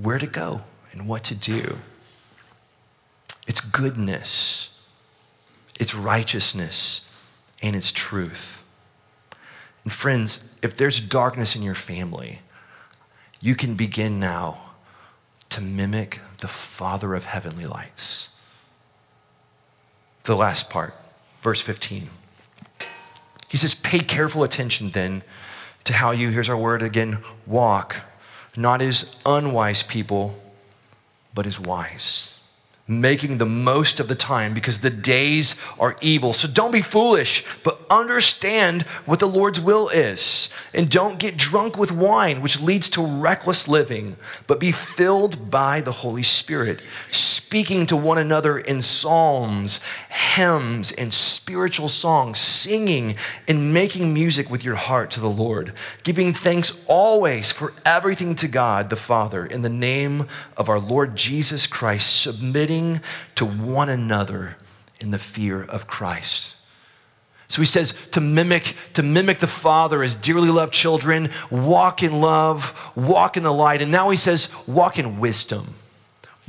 where 0.00 0.18
to 0.18 0.26
go 0.26 0.62
and 0.90 1.06
what 1.06 1.22
to 1.24 1.36
do. 1.36 1.78
It's 3.46 3.60
goodness, 3.60 4.78
it's 5.78 5.94
righteousness, 5.94 7.08
and 7.62 7.74
it's 7.74 7.92
truth. 7.92 8.62
And 9.84 9.92
friends, 9.92 10.56
if 10.62 10.76
there's 10.76 11.00
darkness 11.00 11.56
in 11.56 11.62
your 11.62 11.74
family, 11.74 12.40
you 13.40 13.56
can 13.56 13.74
begin 13.74 14.20
now 14.20 14.58
to 15.50 15.60
mimic 15.60 16.20
the 16.38 16.48
Father 16.48 17.14
of 17.14 17.24
heavenly 17.24 17.66
lights. 17.66 18.28
The 20.24 20.36
last 20.36 20.70
part, 20.70 20.94
verse 21.42 21.60
15. 21.60 22.10
He 23.48 23.56
says, 23.56 23.74
Pay 23.74 23.98
careful 24.00 24.44
attention 24.44 24.90
then 24.90 25.24
to 25.84 25.94
how 25.94 26.12
you, 26.12 26.30
here's 26.30 26.48
our 26.48 26.56
word 26.56 26.80
again, 26.80 27.18
walk, 27.44 27.96
not 28.56 28.80
as 28.80 29.16
unwise 29.26 29.82
people, 29.82 30.40
but 31.34 31.44
as 31.44 31.58
wise 31.58 32.32
making 32.88 33.38
the 33.38 33.46
most 33.46 34.00
of 34.00 34.08
the 34.08 34.14
time 34.14 34.54
because 34.54 34.80
the 34.80 34.90
days 34.90 35.54
are 35.78 35.96
evil. 36.00 36.32
So 36.32 36.48
don't 36.48 36.72
be 36.72 36.82
foolish, 36.82 37.44
but 37.62 37.80
understand 37.88 38.82
what 39.06 39.20
the 39.20 39.28
Lord's 39.28 39.60
will 39.60 39.88
is. 39.88 40.48
And 40.74 40.90
don't 40.90 41.18
get 41.18 41.36
drunk 41.36 41.78
with 41.78 41.92
wine, 41.92 42.42
which 42.42 42.60
leads 42.60 42.90
to 42.90 43.04
reckless 43.04 43.68
living, 43.68 44.16
but 44.46 44.60
be 44.60 44.72
filled 44.72 45.50
by 45.50 45.80
the 45.80 45.92
Holy 45.92 46.24
Spirit, 46.24 46.80
speaking 47.52 47.84
to 47.84 47.94
one 47.94 48.16
another 48.16 48.56
in 48.56 48.80
psalms, 48.80 49.78
hymns, 50.08 50.90
and 50.92 51.12
spiritual 51.12 51.86
songs, 51.86 52.38
singing 52.38 53.14
and 53.46 53.74
making 53.74 54.14
music 54.14 54.48
with 54.48 54.64
your 54.64 54.74
heart 54.74 55.10
to 55.10 55.20
the 55.20 55.28
Lord, 55.28 55.70
giving 56.02 56.32
thanks 56.32 56.82
always 56.88 57.52
for 57.52 57.74
everything 57.84 58.34
to 58.36 58.48
God 58.48 58.88
the 58.88 58.96
Father 58.96 59.44
in 59.44 59.60
the 59.60 59.68
name 59.68 60.26
of 60.56 60.70
our 60.70 60.78
Lord 60.78 61.14
Jesus 61.14 61.66
Christ, 61.66 62.22
submitting 62.22 63.02
to 63.34 63.44
one 63.44 63.90
another 63.90 64.56
in 64.98 65.10
the 65.10 65.18
fear 65.18 65.62
of 65.62 65.86
Christ. 65.86 66.56
So 67.48 67.60
he 67.60 67.66
says 67.66 67.92
to 68.12 68.22
mimic, 68.22 68.74
to 68.94 69.02
mimic 69.02 69.40
the 69.40 69.46
Father 69.46 70.02
as 70.02 70.14
dearly 70.14 70.48
loved 70.48 70.72
children, 70.72 71.28
walk 71.50 72.02
in 72.02 72.22
love, 72.22 72.92
walk 72.96 73.36
in 73.36 73.42
the 73.42 73.52
light. 73.52 73.82
And 73.82 73.92
now 73.92 74.08
he 74.08 74.16
says, 74.16 74.50
walk 74.66 74.98
in 74.98 75.20
wisdom. 75.20 75.74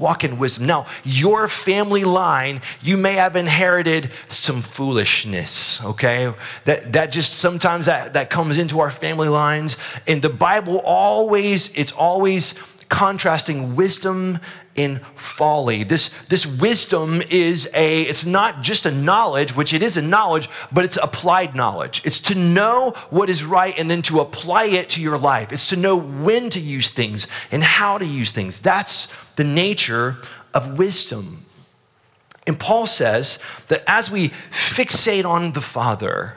Walk 0.03 0.25
in 0.25 0.37
wisdom. 0.37 0.67
Now, 0.67 0.85
your 1.05 1.47
family 1.47 2.03
line, 2.03 2.61
you 2.81 2.97
may 2.97 3.13
have 3.13 3.37
inherited 3.37 4.11
some 4.27 4.61
foolishness, 4.61 5.81
okay? 5.85 6.33
That, 6.65 6.91
that 6.91 7.09
just 7.09 7.35
sometimes 7.35 7.85
that, 7.85 8.11
that 8.13 8.29
comes 8.29 8.57
into 8.57 8.81
our 8.81 8.91
family 8.91 9.29
lines. 9.29 9.77
And 10.05 10.21
the 10.21 10.29
Bible 10.29 10.79
always, 10.79 11.73
it's 11.77 11.93
always 11.93 12.51
contrasting 12.89 13.75
wisdom 13.75 14.39
in 14.75 14.99
folly. 15.15 15.83
This, 15.83 16.09
this 16.27 16.45
wisdom 16.45 17.21
is 17.29 17.69
a, 17.73 18.03
it's 18.03 18.25
not 18.25 18.61
just 18.61 18.85
a 18.85 18.91
knowledge, 18.91 19.55
which 19.55 19.73
it 19.73 19.83
is 19.83 19.97
a 19.97 20.01
knowledge, 20.01 20.49
but 20.71 20.83
it's 20.85 20.97
applied 20.97 21.55
knowledge. 21.55 22.01
It's 22.05 22.19
to 22.21 22.35
know 22.35 22.91
what 23.09 23.29
is 23.29 23.43
right 23.43 23.77
and 23.77 23.89
then 23.89 24.01
to 24.03 24.19
apply 24.19 24.65
it 24.65 24.89
to 24.91 25.01
your 25.01 25.17
life. 25.17 25.51
It's 25.51 25.69
to 25.69 25.75
know 25.75 25.95
when 25.95 26.49
to 26.51 26.59
use 26.59 26.89
things 26.89 27.27
and 27.51 27.63
how 27.63 27.97
to 27.97 28.05
use 28.05 28.31
things. 28.31 28.61
That's 28.61 29.07
the 29.35 29.43
nature 29.43 30.17
of 30.53 30.77
wisdom. 30.77 31.45
And 32.45 32.59
Paul 32.59 32.87
says 32.87 33.39
that 33.67 33.83
as 33.87 34.11
we 34.11 34.29
fixate 34.51 35.25
on 35.25 35.53
the 35.53 35.61
Father, 35.61 36.35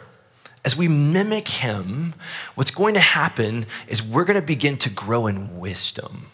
as 0.64 0.76
we 0.76 0.88
mimic 0.88 1.48
him, 1.48 2.14
what's 2.54 2.70
going 2.70 2.94
to 2.94 3.00
happen 3.00 3.66
is 3.88 4.02
we're 4.02 4.24
going 4.24 4.40
to 4.40 4.46
begin 4.46 4.76
to 4.78 4.90
grow 4.90 5.26
in 5.26 5.58
wisdom 5.58 6.28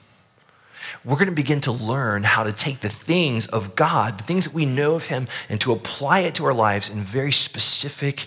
we're 1.05 1.17
going 1.17 1.29
to 1.29 1.35
begin 1.35 1.61
to 1.63 1.73
learn 1.73 2.23
how 2.25 2.45
to 2.45 2.53
take 2.53 2.81
the 2.81 2.89
things 2.89 3.47
of 3.47 3.75
God, 3.75 4.19
the 4.19 4.25
things 4.25 4.45
that 4.45 4.55
we 4.55 4.67
know 4.67 4.95
of 4.95 5.07
Him, 5.07 5.29
and 5.49 5.61
to 5.61 5.73
apply 5.73 6.21
it 6.21 6.35
to 6.37 6.45
our 6.45 6.55
lives 6.55 6.89
in 6.89 7.01
very 7.01 7.33
specific 7.33 8.27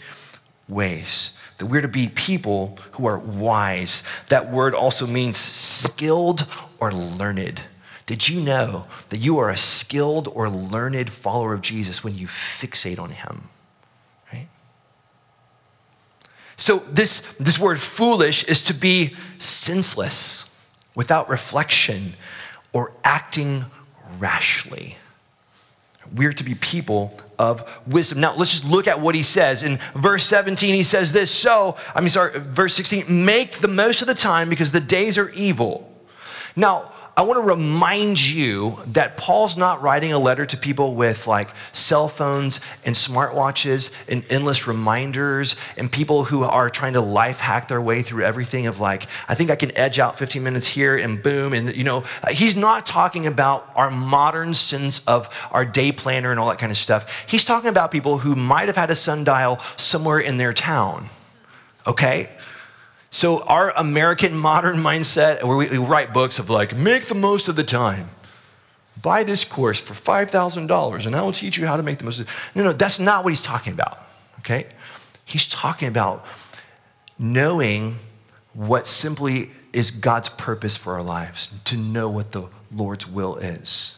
ways. 0.68 1.32
That 1.58 1.68
we're 1.68 1.82
to 1.82 1.88
be 1.88 2.10
people 2.10 2.78
who 2.94 3.06
are 3.06 3.18
wise. 3.18 4.04
That 4.30 4.52
word 4.52 4.74
also 4.74 5.08
means 5.08 5.38
skilled 5.38 6.48
or 6.80 6.92
learned. 6.92 7.62
Did 8.06 8.28
you 8.28 8.42
know 8.42 8.88
that 9.10 9.18
you 9.18 9.40
are 9.40 9.50
a 9.50 9.58
skilled 9.58 10.28
or 10.28 10.50
learned 10.50 11.10
follower 11.10 11.54
of 11.54 11.62
Jesus 11.62 12.04
when 12.04 12.16
you 12.16 12.28
fixate 12.28 13.00
on 13.00 13.12
Him? 13.12 13.50
So, 16.58 16.80
this, 16.90 17.20
this 17.38 17.60
word 17.60 17.80
foolish 17.80 18.44
is 18.46 18.62
to 18.62 18.74
be 18.74 19.16
senseless, 19.38 20.52
without 20.96 21.30
reflection, 21.30 22.14
or 22.76 22.92
acting 23.06 23.64
rashly. 24.20 24.98
We're 26.14 26.34
to 26.34 26.44
be 26.44 26.56
people 26.56 27.18
of 27.40 27.64
wisdom. 27.88 28.20
Now, 28.20 28.36
let's 28.36 28.52
just 28.52 28.66
look 28.66 28.86
at 28.86 29.00
what 29.00 29.16
he 29.16 29.24
says. 29.24 29.64
In 29.64 29.80
verse 29.96 30.26
17, 30.26 30.76
he 30.76 30.84
says 30.84 31.14
this 31.14 31.32
So, 31.32 31.78
I 31.96 32.02
mean, 32.02 32.10
sorry, 32.10 32.38
verse 32.38 32.76
16, 32.76 33.06
make 33.08 33.60
the 33.60 33.70
most 33.70 34.02
of 34.02 34.10
the 34.10 34.14
time 34.14 34.50
because 34.50 34.74
the 34.74 34.82
days 34.82 35.18
are 35.18 35.30
evil. 35.30 35.90
Now, 36.58 36.92
I 37.18 37.22
want 37.22 37.38
to 37.38 37.50
remind 37.50 38.22
you 38.22 38.78
that 38.88 39.16
Paul's 39.16 39.56
not 39.56 39.82
writing 39.82 40.12
a 40.12 40.20
letter 40.20 40.46
to 40.48 40.58
people 40.58 40.96
with 40.96 41.28
like 41.28 41.48
cell 41.72 42.10
phones 42.10 42.60
and 42.84 42.94
smartwatches 42.94 43.90
and 44.10 44.26
endless 44.30 44.68
reminders 44.68 45.56
and 45.78 45.90
people 45.90 46.26
who 46.26 46.44
are 46.44 46.70
trying 46.70 46.92
to 46.94 47.02
life 47.02 47.40
hack 47.40 47.70
their 47.70 47.82
way 47.82 48.02
through 48.02 48.24
everything 48.24 48.68
of 48.68 48.82
like, 48.82 49.08
I 49.30 49.36
think 49.36 49.50
I 49.50 49.56
can 49.56 49.76
edge 49.78 49.98
out 49.98 50.18
15 50.18 50.44
minutes 50.44 50.68
here 50.68 50.98
and 50.98 51.24
boom. 51.24 51.54
And, 51.54 51.74
you 51.74 51.86
know, 51.86 52.04
he's 52.32 52.58
not 52.58 52.86
talking 52.86 53.26
about 53.28 53.72
our 53.76 53.90
modern 53.90 54.54
sense 54.54 55.02
of 55.08 55.30
our 55.52 55.64
day 55.64 55.94
planner 55.94 56.32
and 56.32 56.40
all 56.40 56.50
that 56.50 56.60
kind 56.60 56.72
of 56.72 56.78
stuff. 56.78 57.10
He's 57.28 57.46
talking 57.46 57.70
about 57.70 57.92
people 57.92 58.18
who 58.18 58.36
might 58.36 58.68
have 58.68 58.76
had 58.76 58.92
a 58.92 58.96
sundial 58.96 59.60
somewhere 59.78 60.20
in 60.20 60.36
their 60.36 60.52
town, 60.52 61.08
okay? 61.88 62.30
So, 63.16 63.44
our 63.44 63.72
American 63.78 64.36
modern 64.36 64.76
mindset, 64.80 65.42
where 65.42 65.56
we, 65.56 65.78
write 65.78 66.12
books 66.12 66.38
of 66.38 66.50
like, 66.50 66.76
make 66.76 67.06
the 67.06 67.16
most 67.16 67.48
of 67.48 67.56
the 67.56 67.64
time. 67.64 68.10
Buy 69.02 69.24
this 69.24 69.46
course 69.46 69.80
for 69.80 69.94
$5,000 69.94 71.06
and 71.06 71.16
I 71.16 71.22
will 71.22 71.32
teach 71.32 71.58
you 71.58 71.66
how 71.66 71.78
to 71.78 71.84
make 71.84 72.00
the 72.00 72.04
most 72.04 72.20
of 72.20 72.28
it. 72.28 72.34
No, 72.56 72.66
no, 72.66 72.74
that's 72.74 73.00
not 73.00 73.24
what 73.24 73.30
he's 73.30 73.42
talking 73.42 73.72
about, 73.72 74.06
okay? 74.40 74.68
He's 75.24 75.48
talking 75.48 75.88
about 75.88 76.26
knowing 77.18 78.00
what 78.54 78.86
simply 78.86 79.48
is 79.72 79.92
God's 79.92 80.28
purpose 80.28 80.76
for 80.76 80.96
our 80.96 81.04
lives, 81.04 81.52
to 81.64 81.78
know 81.78 82.10
what 82.10 82.34
the 82.34 82.50
Lord's 82.70 83.08
will 83.08 83.38
is. 83.38 83.98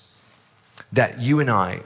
That 0.93 1.19
you 1.21 1.39
and 1.39 1.49
I, 1.49 1.81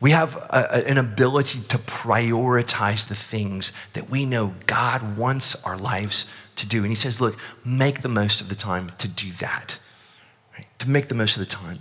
we 0.00 0.12
have 0.12 0.36
a, 0.36 0.88
an 0.88 0.96
ability 0.98 1.60
to 1.60 1.78
prioritize 1.78 3.08
the 3.08 3.14
things 3.14 3.72
that 3.94 4.08
we 4.08 4.26
know 4.26 4.54
God 4.66 5.16
wants 5.16 5.64
our 5.64 5.76
lives 5.76 6.26
to 6.56 6.66
do. 6.66 6.78
And 6.78 6.88
He 6.88 6.94
says, 6.94 7.20
look, 7.20 7.36
make 7.64 8.02
the 8.02 8.08
most 8.08 8.40
of 8.40 8.48
the 8.48 8.54
time 8.54 8.92
to 8.98 9.08
do 9.08 9.32
that, 9.32 9.78
right? 10.56 10.66
to 10.78 10.88
make 10.88 11.08
the 11.08 11.14
most 11.14 11.36
of 11.36 11.40
the 11.40 11.50
time. 11.50 11.78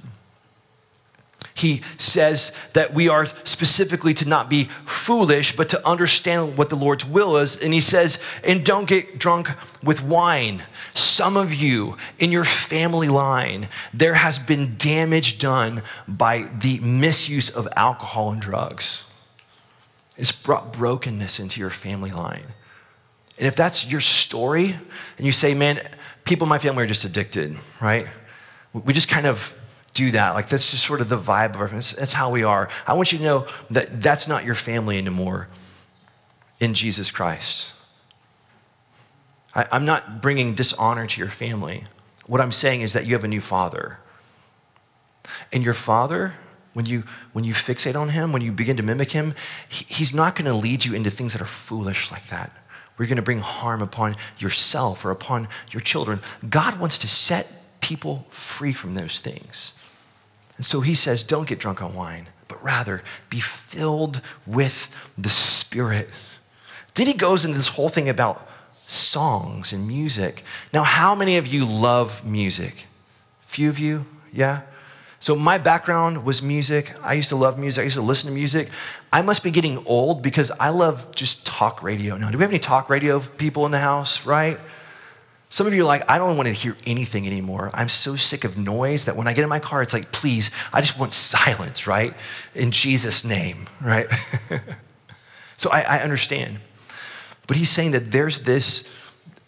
He 1.58 1.82
says 1.98 2.52
that 2.74 2.94
we 2.94 3.10
are 3.10 3.26
specifically 3.44 4.14
to 4.14 4.30
not 4.30 4.48
be 4.48 4.66
foolish, 4.86 5.56
but 5.56 5.70
to 5.70 5.88
understand 5.88 6.56
what 6.56 6.70
the 6.70 6.76
Lord's 6.76 7.04
will 7.04 7.36
is. 7.38 7.60
And 7.60 7.74
he 7.74 7.82
says, 7.82 8.22
and 8.44 8.64
don't 8.64 8.88
get 8.88 9.18
drunk 9.18 9.50
with 9.82 10.04
wine. 10.04 10.62
Some 10.94 11.36
of 11.36 11.56
you 11.56 11.98
in 12.20 12.32
your 12.32 12.44
family 12.44 13.10
line, 13.10 13.70
there 13.92 14.14
has 14.14 14.38
been 14.38 14.76
damage 14.78 15.40
done 15.40 15.82
by 16.08 16.44
the 16.60 16.80
misuse 16.80 17.50
of 17.50 17.68
alcohol 17.76 18.32
and 18.32 18.40
drugs. 18.40 19.10
It's 20.16 20.32
brought 20.32 20.74
brokenness 20.74 21.40
into 21.40 21.60
your 21.60 21.72
family 21.72 22.12
line. 22.12 22.46
And 23.40 23.48
if 23.48 23.56
that's 23.56 23.92
your 23.92 24.02
story, 24.02 24.76
and 25.18 25.26
you 25.26 25.32
say, 25.32 25.56
man, 25.56 25.80
people 26.24 26.46
in 26.46 26.50
my 26.50 26.60
family 26.60 26.84
are 26.84 26.88
just 26.88 27.04
addicted, 27.04 27.58
right? 27.82 28.06
We 28.74 28.94
just 28.94 29.10
kind 29.10 29.26
of 29.26 29.57
do 29.98 30.12
that. 30.12 30.35
Like 30.35 30.48
that's 30.48 30.69
just 30.69 30.83
sort 30.83 31.02
of 31.02 31.10
the 31.10 31.17
vibe 31.17 31.56
of 31.56 31.62
our 31.62 31.67
family. 31.67 31.83
That's 31.98 32.13
how 32.13 32.29
we 32.29 32.43
are. 32.43 32.69
I 32.85 32.93
want 32.93 33.12
you 33.12 33.17
to 33.17 33.23
know 33.23 33.48
that 33.71 34.02
that's 34.02 34.27
not 34.27 34.45
your 34.45 34.56
family 34.56 34.98
anymore 34.98 35.48
in 36.60 36.73
Jesus 36.73 37.10
Christ. 37.12 37.71
I, 39.56 39.65
I'm 39.71 39.85
not 39.85 40.21
bringing 40.21 40.54
dishonor 40.54 41.08
to 41.08 41.19
your 41.19 41.29
family. 41.29 41.83
What 42.27 42.41
I'm 42.41 42.52
saying 42.52 42.81
is 42.81 42.93
that 42.93 43.06
you 43.06 43.13
have 43.13 43.23
a 43.23 43.27
new 43.27 43.41
father. 43.41 43.98
And 45.52 45.63
your 45.63 45.73
father, 45.73 46.33
when 46.73 46.85
you, 46.85 47.04
when 47.33 47.43
you 47.43 47.54
fixate 47.54 48.00
on 48.00 48.10
him, 48.10 48.31
when 48.31 48.43
you 48.43 48.52
begin 48.52 48.77
to 48.77 48.83
mimic 48.83 49.12
him, 49.12 49.33
he, 49.67 49.85
he's 49.85 50.13
not 50.13 50.35
going 50.35 50.45
to 50.45 50.54
lead 50.54 50.85
you 50.85 50.93
into 50.93 51.10
things 51.10 51.33
that 51.33 51.41
are 51.41 51.45
foolish 51.45 52.12
like 52.12 52.27
that. 52.27 52.52
We're 52.98 53.08
going 53.08 53.17
to 53.17 53.21
bring 53.23 53.39
harm 53.39 53.81
upon 53.81 54.15
yourself 54.39 55.04
or 55.06 55.12
upon 55.12 55.48
your 55.71 55.81
children. 55.81 56.21
God 56.48 56.79
wants 56.79 56.98
to 57.00 57.08
set 57.08 57.48
people 57.81 58.25
free 58.29 58.73
from 58.73 58.95
those 58.95 59.19
things. 59.19 59.73
And 60.58 60.66
so 60.66 60.82
he 60.82 60.96
says, 60.96 61.24
don't 61.24 61.48
get 61.48 61.60
drunk 61.60 61.82
on 61.82 61.94
wine, 61.94 62.28
but 62.48 62.62
rather 62.64 63.04
be 63.30 63.40
filled 63.40 64.22
with 64.46 64.90
the 65.18 65.30
Spirit. 65.30 66.10
Then 66.96 67.08
he 67.08 67.14
goes 67.14 67.46
into 67.46 67.58
this 67.58 67.68
whole 67.68 67.90
thing 67.90 68.10
about 68.10 68.48
songs 68.88 69.72
and 69.72 69.88
music. 69.88 70.44
Now, 70.74 70.84
how 70.84 71.14
many 71.14 71.38
of 71.38 71.48
you 71.48 71.66
love 71.66 72.26
music? 72.26 72.88
Few 73.42 73.70
of 73.70 73.78
you, 73.78 74.06
yeah? 74.34 74.62
So, 75.20 75.36
my 75.36 75.58
background 75.58 76.26
was 76.26 76.42
music. 76.42 76.94
I 77.04 77.14
used 77.14 77.30
to 77.30 77.36
love 77.36 77.58
music. 77.58 77.82
I 77.82 77.84
used 77.86 77.98
to 77.98 78.02
listen 78.02 78.30
to 78.30 78.34
music. 78.34 78.70
I 79.12 79.22
must 79.22 79.44
be 79.44 79.52
getting 79.52 79.84
old 79.86 80.22
because 80.22 80.52
I 80.60 80.70
love 80.70 81.14
just 81.14 81.46
talk 81.46 81.82
radio 81.84 82.18
now. 82.18 82.30
Do 82.30 82.38
we 82.38 82.44
have 82.44 82.52
any 82.52 82.60
talk 82.60 82.90
radio 82.90 83.20
people 83.20 83.66
in 83.66 83.72
the 83.72 83.80
house, 83.80 84.26
right? 84.26 84.60
Some 85.50 85.65
of 85.65 85.73
you 85.73 85.83
are 85.83 85.85
like, 85.85 86.10
I 86.10 86.17
don't 86.17 86.35
want 86.35 86.48
to 86.48 86.54
hear 86.54 86.75
anything 86.85 87.25
anymore. 87.25 87.71
I'm 87.73 87.87
so 87.87 88.15
sick 88.17 88.43
of 88.43 88.58
noise 88.58 89.06
that 89.06 89.15
when 89.15 89.27
I 89.27 89.33
get 89.33 89.43
in 89.43 89.50
my 89.50 89.60
car, 89.60 89.81
it's 89.81 89.93
like, 89.93 90.12
please, 90.12 90.52
I 90.73 90.81
just 90.81 91.00
want 91.00 91.13
silence, 91.13 91.87
right? 91.87 92.13
In 92.54 92.71
Jesus' 92.71 93.23
name, 93.23 93.67
right? 93.81 94.08
so 95.58 95.69
I, 95.69 95.81
I 95.81 96.00
understand. 96.00 96.58
But 97.48 97.56
he's 97.56 97.69
saying 97.69 97.91
that 97.91 98.12
there's 98.12 98.39
this 98.39 98.93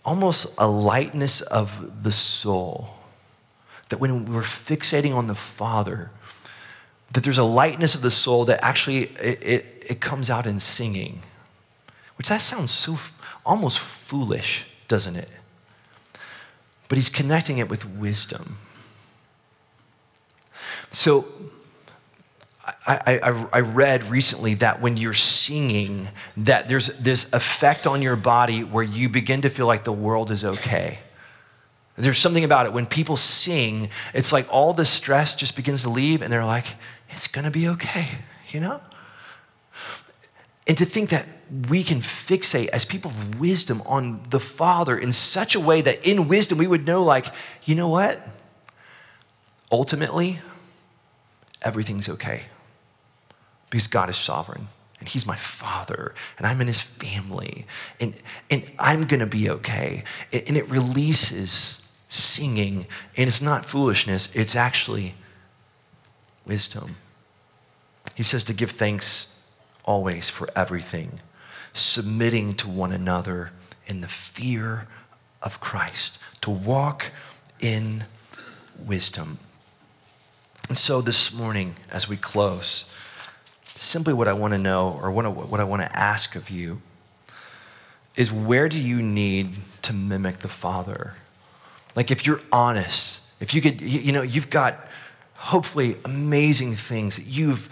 almost 0.06 0.48
a 0.58 0.68
lightness 0.68 1.42
of 1.42 2.04
the 2.04 2.14
soul 2.14 2.92
that 3.90 4.00
when 4.00 4.26
we're 4.26 4.42
fixating 4.42 5.14
on 5.14 5.28
the 5.28 5.36
Father, 5.36 6.12
that 7.12 7.24
there's 7.24 7.38
a 7.38 7.44
lightness 7.44 7.96
of 7.96 8.02
the 8.02 8.12
soul 8.12 8.46
that 8.46 8.64
actually 8.64 9.04
it, 9.04 9.44
it, 9.44 9.86
it 9.90 10.00
comes 10.00 10.30
out 10.30 10.46
in 10.46 10.60
singing, 10.60 11.24
which 12.18 12.30
that 12.30 12.42
sounds 12.42 12.72
so 12.72 12.98
almost 13.46 13.80
foolish, 13.80 14.66
doesn't 14.88 15.16
it? 15.16 15.30
But 16.90 16.98
he's 16.98 17.10
connecting 17.10 17.60
it 17.60 17.70
with 17.70 17.86
wisdom. 17.86 18.58
So 20.92 21.26
I, 22.86 23.20
I, 23.24 23.48
I, 23.54 23.60
read 23.60 24.06
recently 24.06 24.56
that 24.56 24.82
when 24.82 24.98
you're 24.98 25.14
singing, 25.14 26.10
that 26.38 26.68
there's 26.68 26.88
this 26.98 27.32
effect 27.32 27.86
on 27.88 28.02
your 28.02 28.16
body 28.16 28.64
where 28.64 28.84
you 28.84 29.08
begin 29.08 29.42
to 29.42 29.50
feel 29.50 29.68
like 29.68 29.84
the 29.84 29.94
world 29.94 30.32
is 30.32 30.44
okay. 30.44 31.00
There's 31.96 32.18
something 32.18 32.44
about 32.44 32.66
it. 32.66 32.74
When 32.74 32.86
people 32.86 33.16
sing, 33.16 33.90
it's 34.14 34.32
like 34.32 34.48
all 34.52 34.74
the 34.74 34.86
stress 34.86 35.36
just 35.36 35.56
begins 35.56 35.84
to 35.84 35.90
leave, 35.90 36.22
and 36.22 36.32
they're 36.32 36.46
like, 36.46 36.66
it's 37.10 37.28
gonna 37.28 37.52
be 37.52 37.68
okay, 37.70 38.08
you 38.50 38.60
know? 38.60 38.82
And 40.68 40.78
to 40.78 40.86
think 40.86 41.10
that 41.10 41.26
we 41.70 41.84
can 41.84 42.00
fixate 42.00 42.68
as 42.68 42.86
people 42.86 43.10
of 43.10 43.40
wisdom 43.40 43.82
on 43.86 44.22
the 44.30 44.40
Father 44.40 44.98
in 44.98 45.12
such 45.12 45.56
a 45.56 45.60
way 45.60 45.82
that 45.82 46.06
in 46.06 46.28
wisdom 46.28 46.58
we 46.58 46.68
would 46.68 46.86
know, 46.86 47.04
like, 47.04 47.26
you 47.64 47.76
know 47.76 47.88
what? 47.88 48.22
Ultimately, 49.72 50.40
everything's 51.64 52.08
okay 52.08 52.44
because 53.70 53.88
God 53.88 54.10
is 54.10 54.18
sovereign 54.18 54.68
and 55.00 55.08
he's 55.08 55.26
my 55.26 55.36
father 55.36 56.14
and 56.38 56.46
i'm 56.46 56.60
in 56.60 56.68
his 56.68 56.82
family 56.82 57.66
and, 58.02 58.14
and 58.50 58.70
i'm 58.80 59.06
going 59.06 59.22
to 59.22 59.26
be 59.26 59.50
okay 59.50 60.04
and 60.34 60.58
it 60.58 60.68
releases 60.68 61.90
singing. 62.10 62.88
And 63.16 63.28
it's 63.28 63.42
not 63.42 63.64
foolishness, 63.64 64.30
it's 64.34 64.56
actually 64.56 65.14
wisdom. 66.46 66.98
He 68.16 68.24
says 68.24 68.44
to 68.46 68.54
give 68.54 68.72
thanks 68.72 69.39
always 69.90 70.30
for 70.30 70.48
everything, 70.56 71.20
submitting 71.74 72.54
to 72.54 72.70
one 72.70 72.92
another 72.92 73.52
in 73.88 74.02
the 74.02 74.08
fear 74.08 74.88
of 75.42 75.60
Christ, 75.60 76.20
to 76.42 76.52
walk 76.52 77.12
in 77.60 78.04
wisdom. 78.86 79.40
And 80.68 80.78
so 80.78 81.02
this 81.02 81.34
morning, 81.34 81.76
as 81.92 82.08
we 82.08 82.18
close, 82.18 82.94
simply 83.66 84.14
what 84.14 84.28
I 84.28 84.34
want 84.34 84.54
to 84.54 84.60
know 84.60 85.00
or 85.02 85.10
what 85.12 85.26
I 85.60 85.64
want 85.64 85.82
to 85.82 85.98
ask 85.98 86.36
of 86.36 86.52
you 86.52 86.84
is 88.16 88.32
where 88.32 88.70
do 88.70 88.80
you 88.80 89.02
need 89.02 89.56
to 89.82 89.92
mimic 89.92 90.40
the 90.40 90.48
Father? 90.48 91.16
Like, 91.96 92.12
if 92.12 92.28
you're 92.28 92.42
honest, 92.52 93.24
if 93.40 93.56
you 93.56 93.62
could, 93.62 93.82
you 93.82 94.12
know, 94.12 94.22
you've 94.22 94.52
got 94.52 94.88
hopefully 95.34 95.96
amazing 96.06 96.76
things 96.76 97.18
that 97.18 97.26
you've 97.26 97.70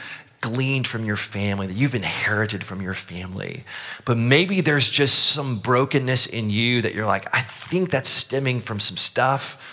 gleaned 0.48 0.88
from 0.88 1.06
your 1.06 1.16
family, 1.16 1.68
that 1.68 1.74
you've 1.74 1.95
inherited 1.95 2.64
from 2.64 2.82
your 2.82 2.93
family. 2.93 3.64
But 4.06 4.18
maybe 4.18 4.62
there's 4.62 4.89
just 4.89 5.32
some 5.32 5.60
brokenness 5.60 6.28
in 6.28 6.50
you 6.50 6.82
that 6.82 6.93
you're 6.93 7.06
like, 7.06 7.28
I 7.34 7.41
think 7.41 7.89
that's 7.89 8.10
stemming 8.10 8.62
from 8.62 8.80
some 8.80 8.98
stuff 8.98 9.64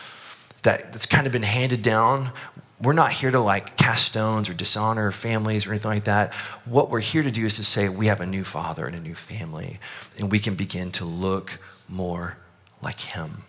that, 0.62 0.92
that's 0.92 1.06
kind 1.06 1.26
of 1.26 1.32
been 1.32 1.42
handed 1.42 1.82
down. 1.82 2.32
We're 2.80 2.92
not 2.92 3.12
here 3.12 3.30
to 3.30 3.40
like 3.40 3.76
cast 3.76 4.06
stones 4.06 4.48
or 4.48 4.54
dishonor 4.54 5.10
families 5.12 5.66
or 5.66 5.70
anything 5.70 5.90
like 5.90 6.04
that. 6.04 6.34
What 6.64 6.90
we're 6.90 7.00
here 7.00 7.22
to 7.22 7.30
do 7.30 7.46
is 7.46 7.56
to 7.56 7.64
say 7.64 7.88
we 7.88 8.06
have 8.06 8.20
a 8.20 8.26
new 8.26 8.44
father 8.44 8.86
and 8.86 8.96
a 8.96 9.00
new 9.00 9.14
family, 9.14 9.78
and 10.18 10.30
we 10.30 10.38
can 10.38 10.54
begin 10.54 10.90
to 10.92 11.04
look 11.04 11.58
more 11.88 12.36
like 12.82 13.00
him. 13.00 13.44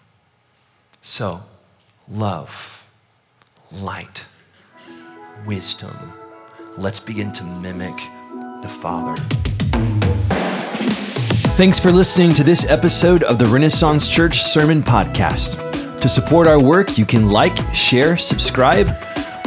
So, 1.01 1.41
love, 2.07 2.86
light, 3.71 4.26
wisdom. 5.45 6.13
Let's 6.78 6.99
begin 6.99 7.32
to 7.34 7.43
mimic 7.45 7.95
the 8.61 8.67
Father. 8.67 9.15
Thanks 11.55 11.80
for 11.80 11.89
listening 11.89 12.34
to 12.34 12.43
this 12.43 12.69
episode 12.69 13.23
of 13.23 13.39
the 13.39 13.45
Renaissance 13.45 14.09
Church 14.09 14.41
Sermon 14.41 14.84
Podcast. 14.84 16.01
To 16.01 16.09
support 16.09 16.47
our 16.47 16.61
work, 16.61 16.97
you 16.97 17.05
can 17.05 17.30
like, 17.30 17.55
share, 17.73 18.17
subscribe, 18.17 18.89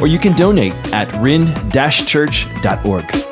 or 0.01 0.07
you 0.07 0.17
can 0.17 0.35
donate 0.35 0.73
at 0.91 1.13
ren-church.org. 1.21 3.28